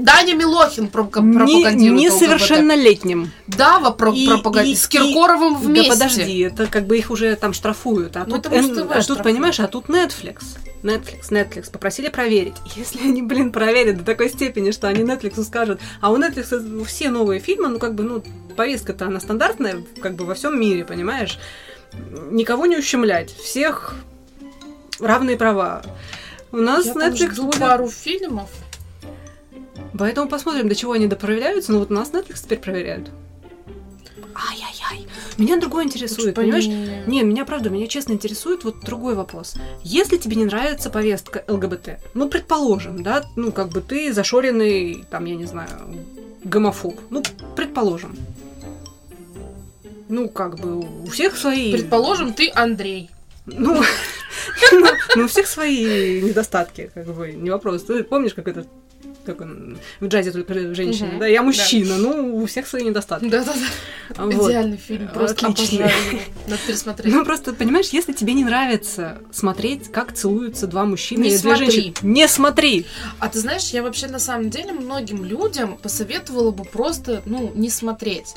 [0.04, 2.22] Даня Милохин пропа- не, пропагандирует ЛГБТ.
[2.22, 3.32] несовершеннолетним.
[3.48, 4.78] Дава про- И- пропагандирует.
[4.78, 5.90] и- С Киркоровым вместе.
[5.90, 8.18] Да подожди, это как бы их уже там штрафуют.
[8.18, 10.40] А Ну, тут, это Муз Н- ТВ а тут понимаешь, а тут Netflix.
[10.84, 12.56] Netflix, Netflix попросили проверить.
[12.76, 17.10] Если они, блин, проверят до такой степени, что они Netflix скажут, а у Netflix все
[17.10, 18.24] новые фильмы, ну как бы, ну
[18.56, 21.38] повестка-то она стандартная, как бы во всем мире, понимаешь?
[22.32, 23.96] Никого не ущемлять, всех
[25.00, 25.84] равные права.
[26.52, 27.60] У нас Я там Netflix жду будет...
[27.60, 28.50] пару фильмов.
[29.98, 31.72] Поэтому посмотрим, до чего они допроверяются.
[31.72, 33.10] Ну вот нас Netflix теперь проверяют.
[34.34, 35.08] Ай-яй-яй.
[35.38, 36.66] Меня другое интересует, Типа понимаешь?
[36.68, 39.56] не- меня правда, меня честно интересует вот другой вопрос.
[39.84, 45.26] Если тебе не нравится повестка ЛГБТ, ну, предположим, да, ну, как бы ты зашоренный, там,
[45.26, 45.70] я не знаю,
[46.44, 47.24] гомофоб, ну,
[47.56, 48.18] предположим.
[50.10, 51.72] Ну, как бы у всех свои...
[51.72, 53.10] Предположим, ты Андрей.
[53.46, 53.82] Ну,
[54.72, 57.84] ну, ну, у всех свои недостатки, как бы, не вопрос.
[57.84, 58.68] Ты помнишь, как этот
[59.26, 61.46] как он, в джазе только женщина, Мгм, да, я да.
[61.46, 63.30] мужчина, ну, у всех свои недостатки.
[63.30, 64.24] Да-да-да.
[64.26, 64.50] Вот.
[64.50, 65.08] Идеальный фильм.
[65.08, 65.80] Просто Отличный.
[65.86, 66.20] обожаю.
[66.48, 67.14] Надо пересмотреть.
[67.14, 71.56] Ну, просто, понимаешь, если тебе не нравится смотреть, как целуются два мужчины Не или две
[71.56, 72.86] женщины, не смотри.
[73.20, 77.70] А ты знаешь, я вообще на самом деле многим людям посоветовала бы просто, ну, не
[77.70, 78.36] смотреть.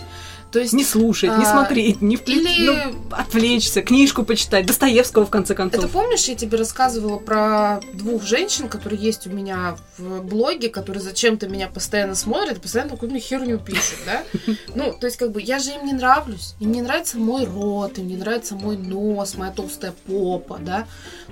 [0.55, 0.73] То есть...
[0.73, 2.67] Не слушать, не А, смотреть, не включить, Или...
[2.67, 5.91] ну, отвлечься, книжку почитать, Достоевского, в конце Это концов.
[5.91, 11.49] помнишь, я тебе рассказывала про двух женщин, которые есть у меня в блоге, которые зачем-то
[11.49, 14.23] меня постоянно смотрят, постоянно какую-то херню пишут, да?
[14.77, 16.55] Ну, то есть, как бы, я же им не нравлюсь.
[16.61, 20.87] Им не нравится мой рот, им не нравится мой нос, моя толстая попа, да?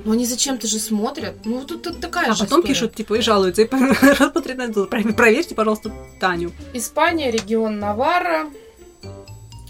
[0.04, 1.34] Но они зачем-то же смотрят.
[1.44, 2.74] Ну, вот тут такая А же потом история.
[2.74, 3.62] пишут, типа, и жалуются.
[3.62, 3.68] И
[4.18, 6.50] Роспотребнадзор, «Про- проверьте, пожалуйста, Таню.
[6.72, 8.48] Испания, регион Наварра,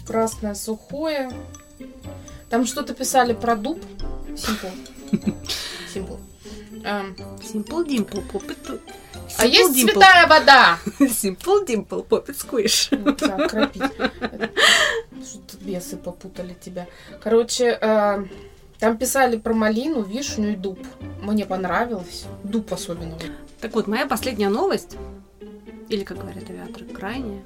[0.05, 1.31] Красное Сухое.
[2.49, 3.83] Там что-то писали про дуб.
[4.35, 4.67] Симпл.
[5.93, 6.15] Симпл.
[6.83, 7.15] Эм,
[7.85, 8.81] Dimple, Pop it-
[9.37, 9.91] А есть Dimple.
[9.93, 10.77] святая вода?
[12.09, 12.89] Pop it Squish.
[12.91, 13.81] Ну, окропить.
[15.25, 16.87] Что-то бесы попутали тебя.
[17.21, 18.25] Короче, э,
[18.79, 20.79] там писали про малину, вишню и дуб.
[21.21, 22.25] Мне понравилось.
[22.43, 23.17] Дуб особенно.
[23.61, 24.97] Так вот, моя последняя новость,
[25.87, 27.43] или, как говорят авиаторы, крайняя.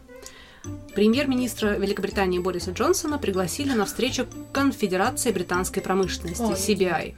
[0.96, 6.54] Премьер-министра Великобритании Бориса Джонсона пригласили на встречу Конфедерации британской промышленности, Ой.
[6.54, 7.16] CBI.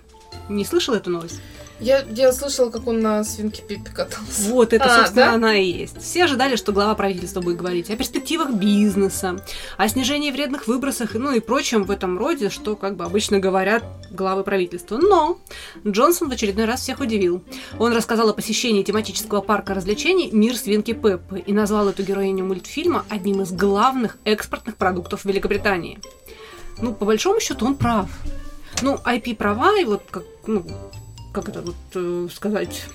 [0.49, 1.39] Не слышал эту новость?
[1.79, 4.49] Я, я слышала, как он на свинке Пиппи катался.
[4.49, 5.33] Вот, это, А, собственно, да?
[5.33, 6.01] она и есть.
[6.01, 9.37] Все ожидали, что глава правительства будет говорить о перспективах бизнеса,
[9.77, 13.83] о снижении вредных выбросах, ну и прочем в этом роде, что, как бы, обычно говорят
[14.11, 14.97] главы правительства.
[14.97, 15.39] Но
[15.87, 17.43] Джонсон в очередной раз всех удивил.
[17.77, 23.05] Он рассказал о посещении тематического парка развлечений «Мир свинки Пеппы» и назвал эту героиню мультфильма
[23.09, 25.99] одним из главных экспортных продуктов Великобритании.
[26.81, 28.09] Ну, по большому счету, он прав.
[28.81, 30.65] Ну, IP-права и вот как, ну,
[31.31, 32.85] как это вот э, сказать,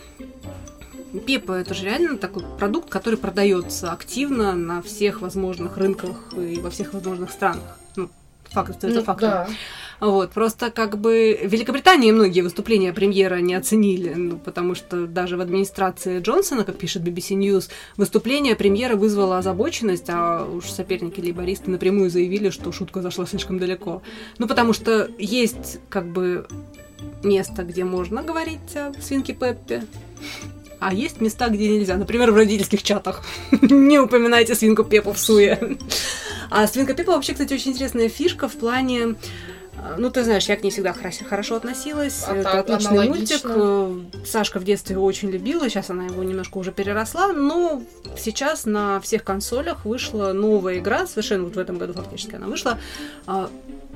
[1.27, 6.71] Пеппа это же реально такой продукт, который продается активно на всех возможных рынках и во
[6.71, 7.79] всех возможных странах.
[7.95, 8.11] Ну,
[8.51, 9.21] факт, это Ну, факт.
[9.21, 9.49] да.
[10.01, 15.37] Вот, просто как бы в Великобритании многие выступления премьера не оценили, ну, потому что даже
[15.37, 21.71] в администрации Джонсона, как пишет BBC News, выступление премьера вызвало озабоченность, а уж соперники лейбористы
[21.71, 24.03] напрямую заявили, что шутка зашла слишком далеко.
[24.39, 26.49] Ну, потому что есть как бы
[27.23, 29.85] место, где можно говорить о свинке Пеппе,
[30.81, 31.97] а есть места, где нельзя.
[31.97, 33.23] Например, в родительских чатах.
[33.63, 35.79] Не упоминайте свинку Пеппу в суе.
[36.51, 39.15] А свинка Пеппа вообще, кстати, очень интересная фишка в плане
[39.99, 42.25] ну, ты знаешь, я к ней всегда хорошо, относилась.
[42.27, 43.49] А Это отличный аналогично.
[43.57, 44.11] мультик.
[44.23, 47.83] Э, Сашка в детстве его очень любила, сейчас она его немножко уже переросла, но
[48.17, 52.79] сейчас на всех консолях вышла новая игра, совершенно вот в этом году фактически она вышла.
[53.27, 53.51] а,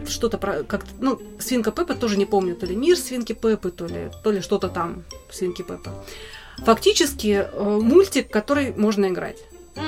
[0.07, 3.87] Что-то про как ну, Свинка Пеппа тоже не помню, то ли мир Свинки Пеппы, то
[3.87, 6.05] ли, то ли что-то там Свинки Пеппа.
[6.64, 9.37] Фактически э, мультик, который можно играть.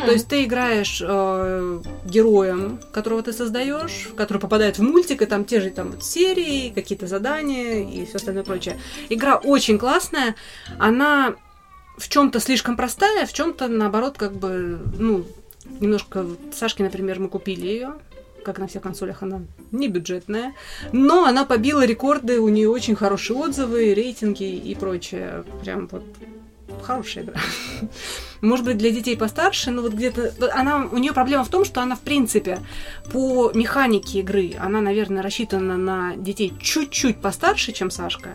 [0.05, 5.45] То есть ты играешь э, героем, которого ты создаешь, который попадает в мультик, и там
[5.45, 8.79] те же там вот серии, какие-то задания и все остальное прочее.
[9.09, 10.37] Игра очень классная,
[10.79, 11.35] она
[11.99, 15.27] в чем-то слишком простая, в чем-то наоборот как бы ну
[15.81, 17.95] немножко Сашке, например, мы купили ее.
[18.45, 20.55] Как на всех консолях, она не бюджетная.
[20.93, 25.45] Но она побила рекорды, у нее очень хорошие отзывы, рейтинги и прочее.
[25.61, 26.05] Прям вот
[26.83, 27.35] хорошая игра.
[28.41, 30.33] Может быть, для детей постарше, но вот где-то...
[30.55, 32.59] Она, у нее проблема в том, что она, в принципе,
[33.13, 38.31] по механике игры, она, наверное, рассчитана на детей чуть-чуть постарше, чем Сашка.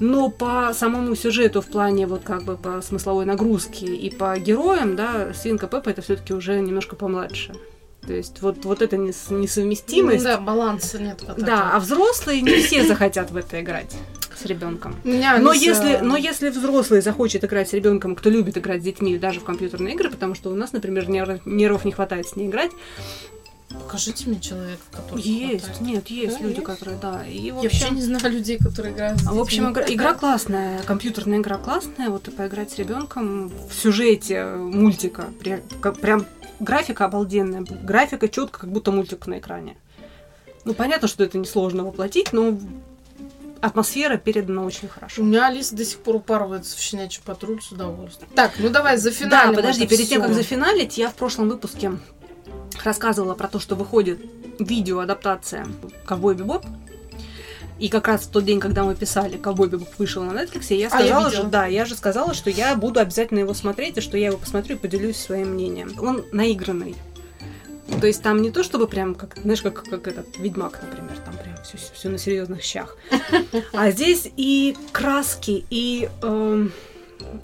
[0.00, 4.96] Но по самому сюжету в плане вот как бы по смысловой нагрузке и по героям,
[4.96, 7.52] да, Свинка Пеппа это все-таки уже немножко помладше.
[8.06, 10.24] То есть вот, вот эта нес- несовместимость.
[10.24, 11.22] Ну Да, баланса нет.
[11.26, 11.70] вот Да, этого.
[11.74, 13.94] а взрослые не все захотят в это играть
[14.42, 14.94] с ребенком.
[15.04, 18.84] Меня Но Алиса- если, но если взрослый захочет играть с ребенком, кто любит играть с
[18.84, 22.36] детьми, даже в компьютерные игры, потому что у нас, например, нерв- нервов не хватает с
[22.36, 22.70] ней играть.
[23.70, 25.80] Покажите мне человека, который Есть, хватает.
[25.80, 26.64] нет, есть Да, люди, есть?
[26.66, 27.24] которые, да.
[27.26, 30.12] И в Я вообще общем, не знаю людей, которые играют с в общем игра, игра
[30.14, 36.26] классная, компьютерная игра классная, вот и поиграть с ребенком в сюжете мультика, пря- ка- прям
[36.60, 39.76] графика обалденная, графика четко, как будто мультик на экране.
[40.66, 42.58] Ну, понятно, что это несложно воплотить, но
[43.62, 45.22] атмосфера передана очень У хорошо.
[45.22, 48.30] меня Алиса до сих пор упарывается в щенячий патруль с удовольствием.
[48.34, 49.50] Так, ну давай за финалем.
[49.54, 50.28] Да, подожди, перед тем, всё.
[50.28, 51.92] как зафиналить, я в прошлом выпуске
[52.84, 54.20] рассказывала про то, что выходит
[54.58, 55.66] видеоадаптация
[56.04, 56.64] «Ковбой Бибоп».
[57.78, 60.76] И как раз в тот день, когда мы писали, «Ковбой Бибоп» вышел на Netflix, я
[60.76, 61.42] А, я сказала видела.
[61.44, 64.36] же, да, я же сказала, что я буду обязательно его смотреть, и что я его
[64.38, 65.92] посмотрю и поделюсь своим мнением.
[66.00, 66.94] Он наигранный.
[68.00, 71.34] То есть там не то, чтобы прям, как, знаешь, как, как этот Ведьмак, например, там
[71.34, 71.56] прям
[71.94, 72.96] все, на серьезных щах.
[73.72, 76.72] А здесь и краски, и эм,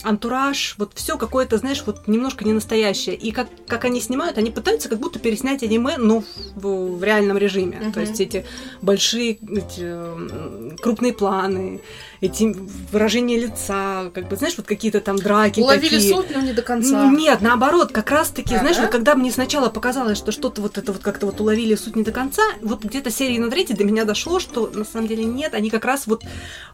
[0.02, 3.14] антураж, вот все какое-то, знаешь, вот немножко не настоящее.
[3.14, 6.22] И как, как они снимают, они пытаются как будто переснять аниме, но
[6.56, 7.78] в, в реальном режиме.
[7.80, 7.92] Мгм.
[7.92, 8.44] То есть эти
[8.82, 11.80] большие, эти, м, крупные планы,
[12.20, 12.54] эти
[12.92, 16.14] выражения лица, как бы, знаешь, вот какие-то там драки Уловили такие.
[16.14, 17.06] суть, но не до конца.
[17.06, 18.82] Нет, наоборот, как раз-таки, Да, знаешь, да?
[18.82, 22.02] вот когда мне сначала показалось, что что-то вот это вот как-то вот уловили суть не
[22.02, 25.54] до конца, вот где-то серии на третьей до меня дошло, что на самом деле нет,
[25.54, 26.24] они как раз вот,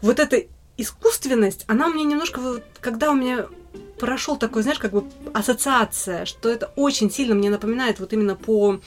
[0.01, 0.43] вот эта
[0.77, 2.41] искусственность, она меня немножко,
[2.81, 3.47] когда у меня
[3.99, 8.81] прошел такой, знаешь, как бы ассоциация, что это очень сильно мне напоминает вот именно по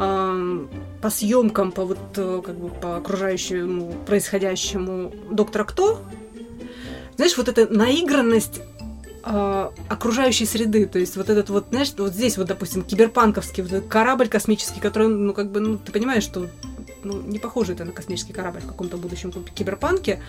[0.00, 0.68] эм,
[1.00, 6.00] по съемкам, по вот э, как бы по окружающему происходящему Доктора Кто,
[7.16, 8.60] знаешь, вот эта наигранность
[9.24, 13.72] э, окружающей среды, то есть вот этот вот, знаешь, вот здесь вот, допустим, киберпанковский вот
[13.72, 16.48] этот корабль космический, который, ну, как бы, ну, ты понимаешь, что
[17.02, 20.20] ну, не похоже это на космический корабль в каком-то будущем киберпанке,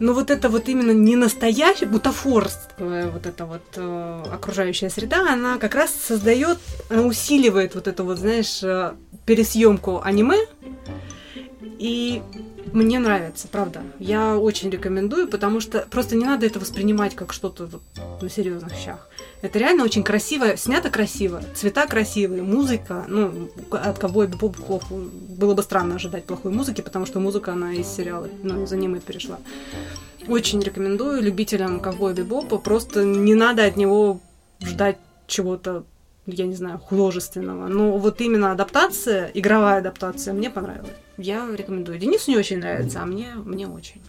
[0.00, 5.58] но вот это вот именно не настоящая, бутафорская вот эта вот э, окружающая среда, она
[5.58, 6.58] как раз создает,
[6.88, 8.94] она усиливает вот эту вот, знаешь, э,
[9.26, 10.38] пересъемку аниме,
[11.78, 12.22] и
[12.72, 13.82] мне нравится, правда.
[13.98, 17.68] Я очень рекомендую, потому что просто не надо это воспринимать как что-то
[18.20, 19.09] на серьезных щах.
[19.42, 23.06] Это реально очень красиво, снято красиво, цвета красивые, музыка.
[23.08, 24.94] Ну, от ковбоя Бибоп плохо.
[24.94, 29.00] Было бы странно ожидать плохой музыки, потому что музыка, она из сериала, ну, из аниме
[29.00, 29.38] перешла.
[30.28, 32.58] Очень рекомендую любителям ковбоя Бибопа.
[32.58, 34.20] Просто не надо от него
[34.60, 35.84] ждать чего-то
[36.26, 37.68] я не знаю, художественного.
[37.68, 40.92] Но вот именно адаптация, игровая адаптация мне понравилась.
[41.16, 41.98] Я рекомендую.
[41.98, 44.00] Денису не очень нравится, а мне, мне очень.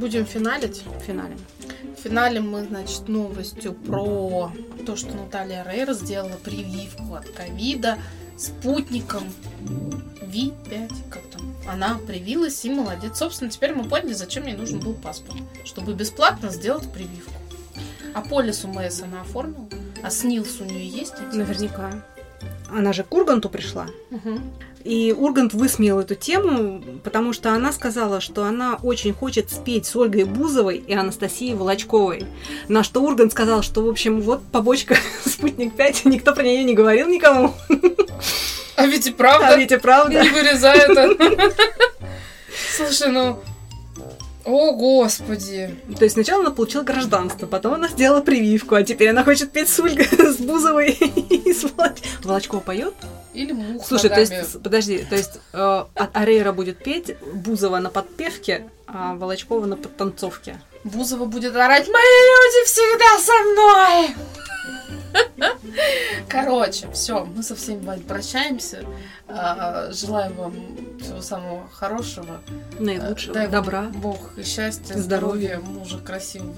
[0.00, 0.82] Будем финалить.
[0.98, 4.50] В финале мы, значит, новостью про
[4.86, 7.98] то, что Наталья Рейер сделала прививку от ковида
[8.38, 9.24] спутником
[10.22, 11.54] Ви-5, как там.
[11.68, 13.18] Она привилась и молодец.
[13.18, 15.38] Собственно, теперь мы поняли, зачем ей нужен был паспорт.
[15.66, 17.34] Чтобы бесплатно сделать прививку.
[18.14, 19.68] А полис УМС она оформила?
[20.02, 21.12] А СНИЛС у нее есть?
[21.30, 22.02] Наверняка.
[22.70, 23.86] Она же к Урганту пришла.
[24.08, 24.50] Мгм.
[24.84, 29.94] И Ургант высмеял эту тему, потому что она сказала, что она очень хочет спеть с
[29.94, 32.26] Ольгой Бузовой и Анастасией Волочковой.
[32.68, 36.74] На что Ургант сказал, что, в общем, вот побочка «Спутник 5», никто про нее не
[36.74, 37.54] говорил никому.
[38.76, 39.48] А ведь и правда.
[39.48, 40.22] А ведь и правда.
[40.22, 40.90] Не вырезает.
[42.76, 43.38] Слушай, ну...
[44.44, 45.74] О, господи.
[45.98, 49.68] То есть сначала она получила гражданство, потом она сделала прививку, а теперь она хочет петь
[49.68, 50.90] с Ольгой, с Бузовой
[51.30, 51.98] и с Волоч...
[52.22, 52.94] Волочкова поет?
[53.34, 54.38] Или мух Слушай, то ногами.
[54.38, 60.60] есть, подожди, то есть э, Арейра будет петь, Бузова на подпевке, а Волочкова на подтанцовке.
[60.82, 63.39] Бузова будет орать «Мои люди всегда со мной!»
[66.30, 68.84] Короче, все, мы со всеми вами прощаемся.
[69.28, 70.54] А, Желаем вам
[71.00, 72.40] всего самого хорошего.
[72.78, 73.82] Наилучшего, Дай добра.
[73.94, 75.58] Бог и счастья, Здоровья.
[75.58, 76.54] здоровья, мужа красивого,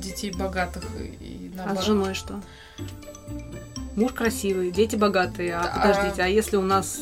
[0.00, 1.82] детей богатых и, и А наоборот.
[1.82, 2.40] с женой что?
[3.96, 5.56] Муж красивый, дети богатые.
[5.56, 5.80] А Да.
[5.80, 6.98] подождите, а если у нас...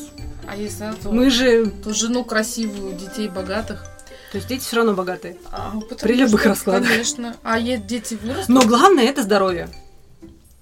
[0.47, 1.69] А если то, Мы же...
[1.69, 3.83] то жену красивую, детей богатых.
[4.31, 5.37] То есть дети все равно богатые.
[5.51, 6.87] А, При любых что, раскладах.
[6.89, 7.35] Конечно.
[7.43, 8.49] А дети вырастут.
[8.49, 9.69] Но главное это здоровье.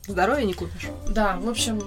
[0.08, 0.90] Здоровье не купишь.
[1.08, 1.82] Да, в общем,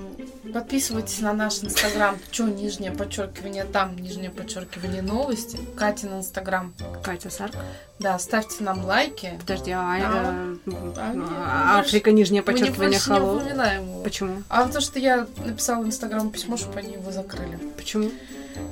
[0.52, 2.16] подписывайтесь на наш инстаграм.
[2.30, 5.58] Чё, нижнее подчеркивание там, нижнее подчеркивание новости.
[5.76, 6.72] Катин инстаграм.
[7.02, 7.54] Катя Сарк.
[7.98, 9.34] Да, ставьте нам лайки.
[9.40, 13.16] Подожди, а, А, э, а, не, а, мы Африка нижнее Мы не, подчеркивание больше не
[13.16, 13.36] Hello.
[13.36, 14.02] упоминаем его.
[14.02, 14.42] Почему?
[14.48, 17.58] А потому что я написала инстаграм письмо, чтобы они его закрыли.
[17.76, 18.10] Почему?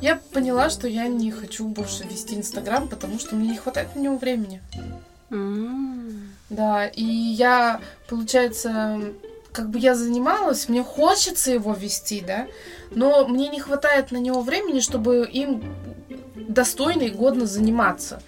[0.01, 4.01] Я поняла, что я не хочу больше вести инстаграм, потому что мне не хватает на
[4.01, 4.63] него времени.
[5.31, 6.31] М.
[6.49, 9.01] Да, и я, получается,
[9.55, 12.49] как бы я занималась, мне хочется его вести, да,
[12.91, 15.63] но мне не хватает на него времени, чтобы им
[16.37, 18.21] достойно и годно заниматься.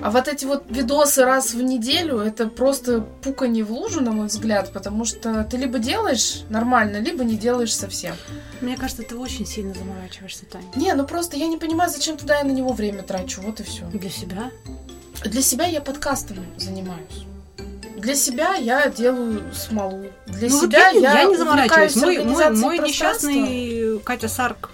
[0.00, 4.28] А вот эти вот видосы раз в неделю, это просто пуканье в лужу, на мой
[4.28, 8.14] взгляд, потому что ты либо делаешь нормально, либо не делаешь совсем.
[8.60, 10.64] Мне кажется, ты очень сильно заморачиваешься, Таня.
[10.76, 13.64] Не, ну просто я не понимаю, зачем туда я на него время трачу, вот и
[13.64, 13.84] все.
[13.86, 14.50] Для себя?
[15.24, 17.26] Для себя я подкастом занимаюсь.
[18.00, 20.06] Для себя я делаю смолу.
[20.26, 21.96] Для ну, вот себя я, не- я не заморачиваюсь.
[21.96, 24.70] Мой, мой, мой несчастный Катя Сарк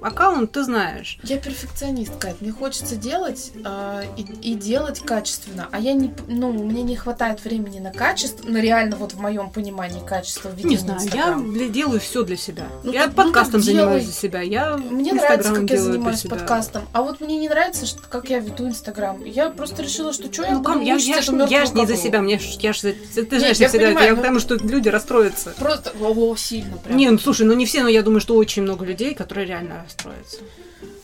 [0.00, 1.18] аккаунт, ты знаешь.
[1.22, 2.40] Я перфекционист, Кать.
[2.40, 5.68] Мне хочется делать а, и, и делать качественно.
[5.72, 9.50] А я не, ну, мне не хватает времени на качество, на реально вот в моем
[9.50, 11.52] понимании качества ведения Не знаю, я Инстаграма.
[11.52, 12.66] для- делаю все для себя.
[12.84, 14.04] Ну, я так- ну, подкастом так занимаюсь делай.
[14.04, 14.40] для себя.
[14.42, 16.82] Я Мне Инстаграм нравится, как я занимаюсь подкастом.
[16.92, 19.24] А вот мне не нравится, что, как я веду Инстаграм.
[19.24, 21.04] Я просто решила, что что я Ну, буду ком, я, я, ж-
[21.50, 23.68] я ж не за себя, мне ж, я ж, за- ты Не, знаешь, я я
[23.68, 25.54] всегда, понимаю, я но- к тому, что люди расстроятся.
[25.58, 26.96] Просто, о, сильно прям.
[26.96, 29.86] Не, ну слушай, ну не все, но я думаю, что очень много людей, которые реально
[29.88, 30.38] расстроятся.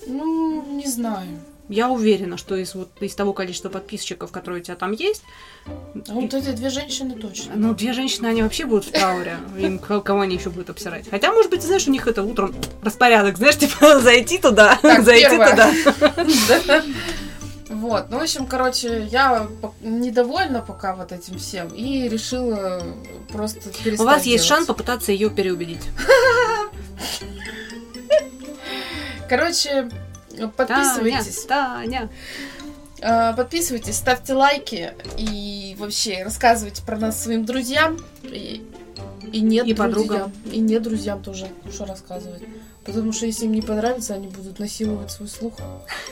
[0.07, 1.41] Ну, не знаю.
[1.70, 5.22] Я уверена, что из вот из того количества подписчиков, которые у тебя там есть,
[5.66, 7.55] А вот эти две женщины точно.
[7.57, 9.39] ну две женщины, они вообще будут в трауре.
[9.59, 11.09] Им кого они еще будут обсирать?
[11.09, 15.03] Хотя, может быть, ты знаешь, у них это утром распорядок, знаешь, типа зайти туда, Так,
[15.05, 15.51] зайти первое.
[15.51, 15.70] туда.
[16.68, 16.85] Да.
[17.70, 19.49] Вот, ну, в общем, короче, я
[19.82, 22.82] недовольна пока вот этим всем и решила
[23.32, 24.49] просто перестать У вас есть делать.
[24.49, 25.82] шанс попытаться ее переубедить.
[29.29, 29.89] Короче,
[30.57, 31.45] подписывайтесь.
[31.45, 32.09] Таня,
[33.01, 33.31] Таня.
[33.33, 37.99] Э, Подписывайтесь, ставьте лайки и вообще рассказывайте про нас своим друзьям.
[38.22, 38.66] И,
[39.33, 39.77] и нет И друзьям.
[39.77, 40.33] подругам.
[40.51, 42.43] И нет друзьям тоже, что рассказывать.
[42.85, 45.55] Потому что если им не понравится, они будут насиловать свой слух.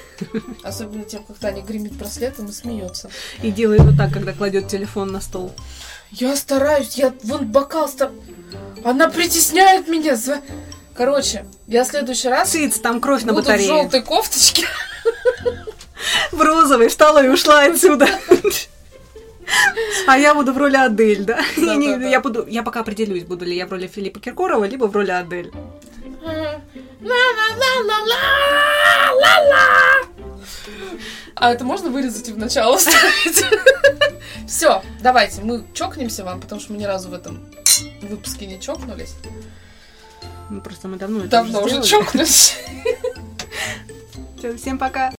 [0.64, 3.10] Особенно тем, как Таня гремит браслетом и смеется.
[3.42, 5.52] И делает вот так, когда кладет телефон на стол.
[6.10, 8.10] Я стараюсь, я вон бокал стар...
[8.84, 10.14] Она притесняет меня.
[10.14, 10.42] зва-
[10.94, 13.66] Короче, я в следующий раз Циц, там кровь на буду в батарее.
[13.66, 14.66] желтой кофточке.
[16.32, 18.08] В розовой встала и ушла отсюда.
[20.06, 21.40] А я буду в роли Адель, да?
[21.56, 22.08] Да, не- да, да.
[22.08, 25.10] Я буду, я пока определюсь, буду ли я в роли Филиппа Киркорова, либо в роли
[25.10, 25.52] Адель.
[31.34, 33.44] А это можно вырезать и в начало вставить?
[34.48, 37.40] Все, давайте, мы чокнемся вам, потому что мы ни разу в этом
[38.02, 39.14] выпуске не чокнулись.
[40.52, 41.86] Ну, просто мы давно это Давно уже сделали.
[41.88, 42.56] чокнулись.
[44.38, 45.12] Всё, Всем пока.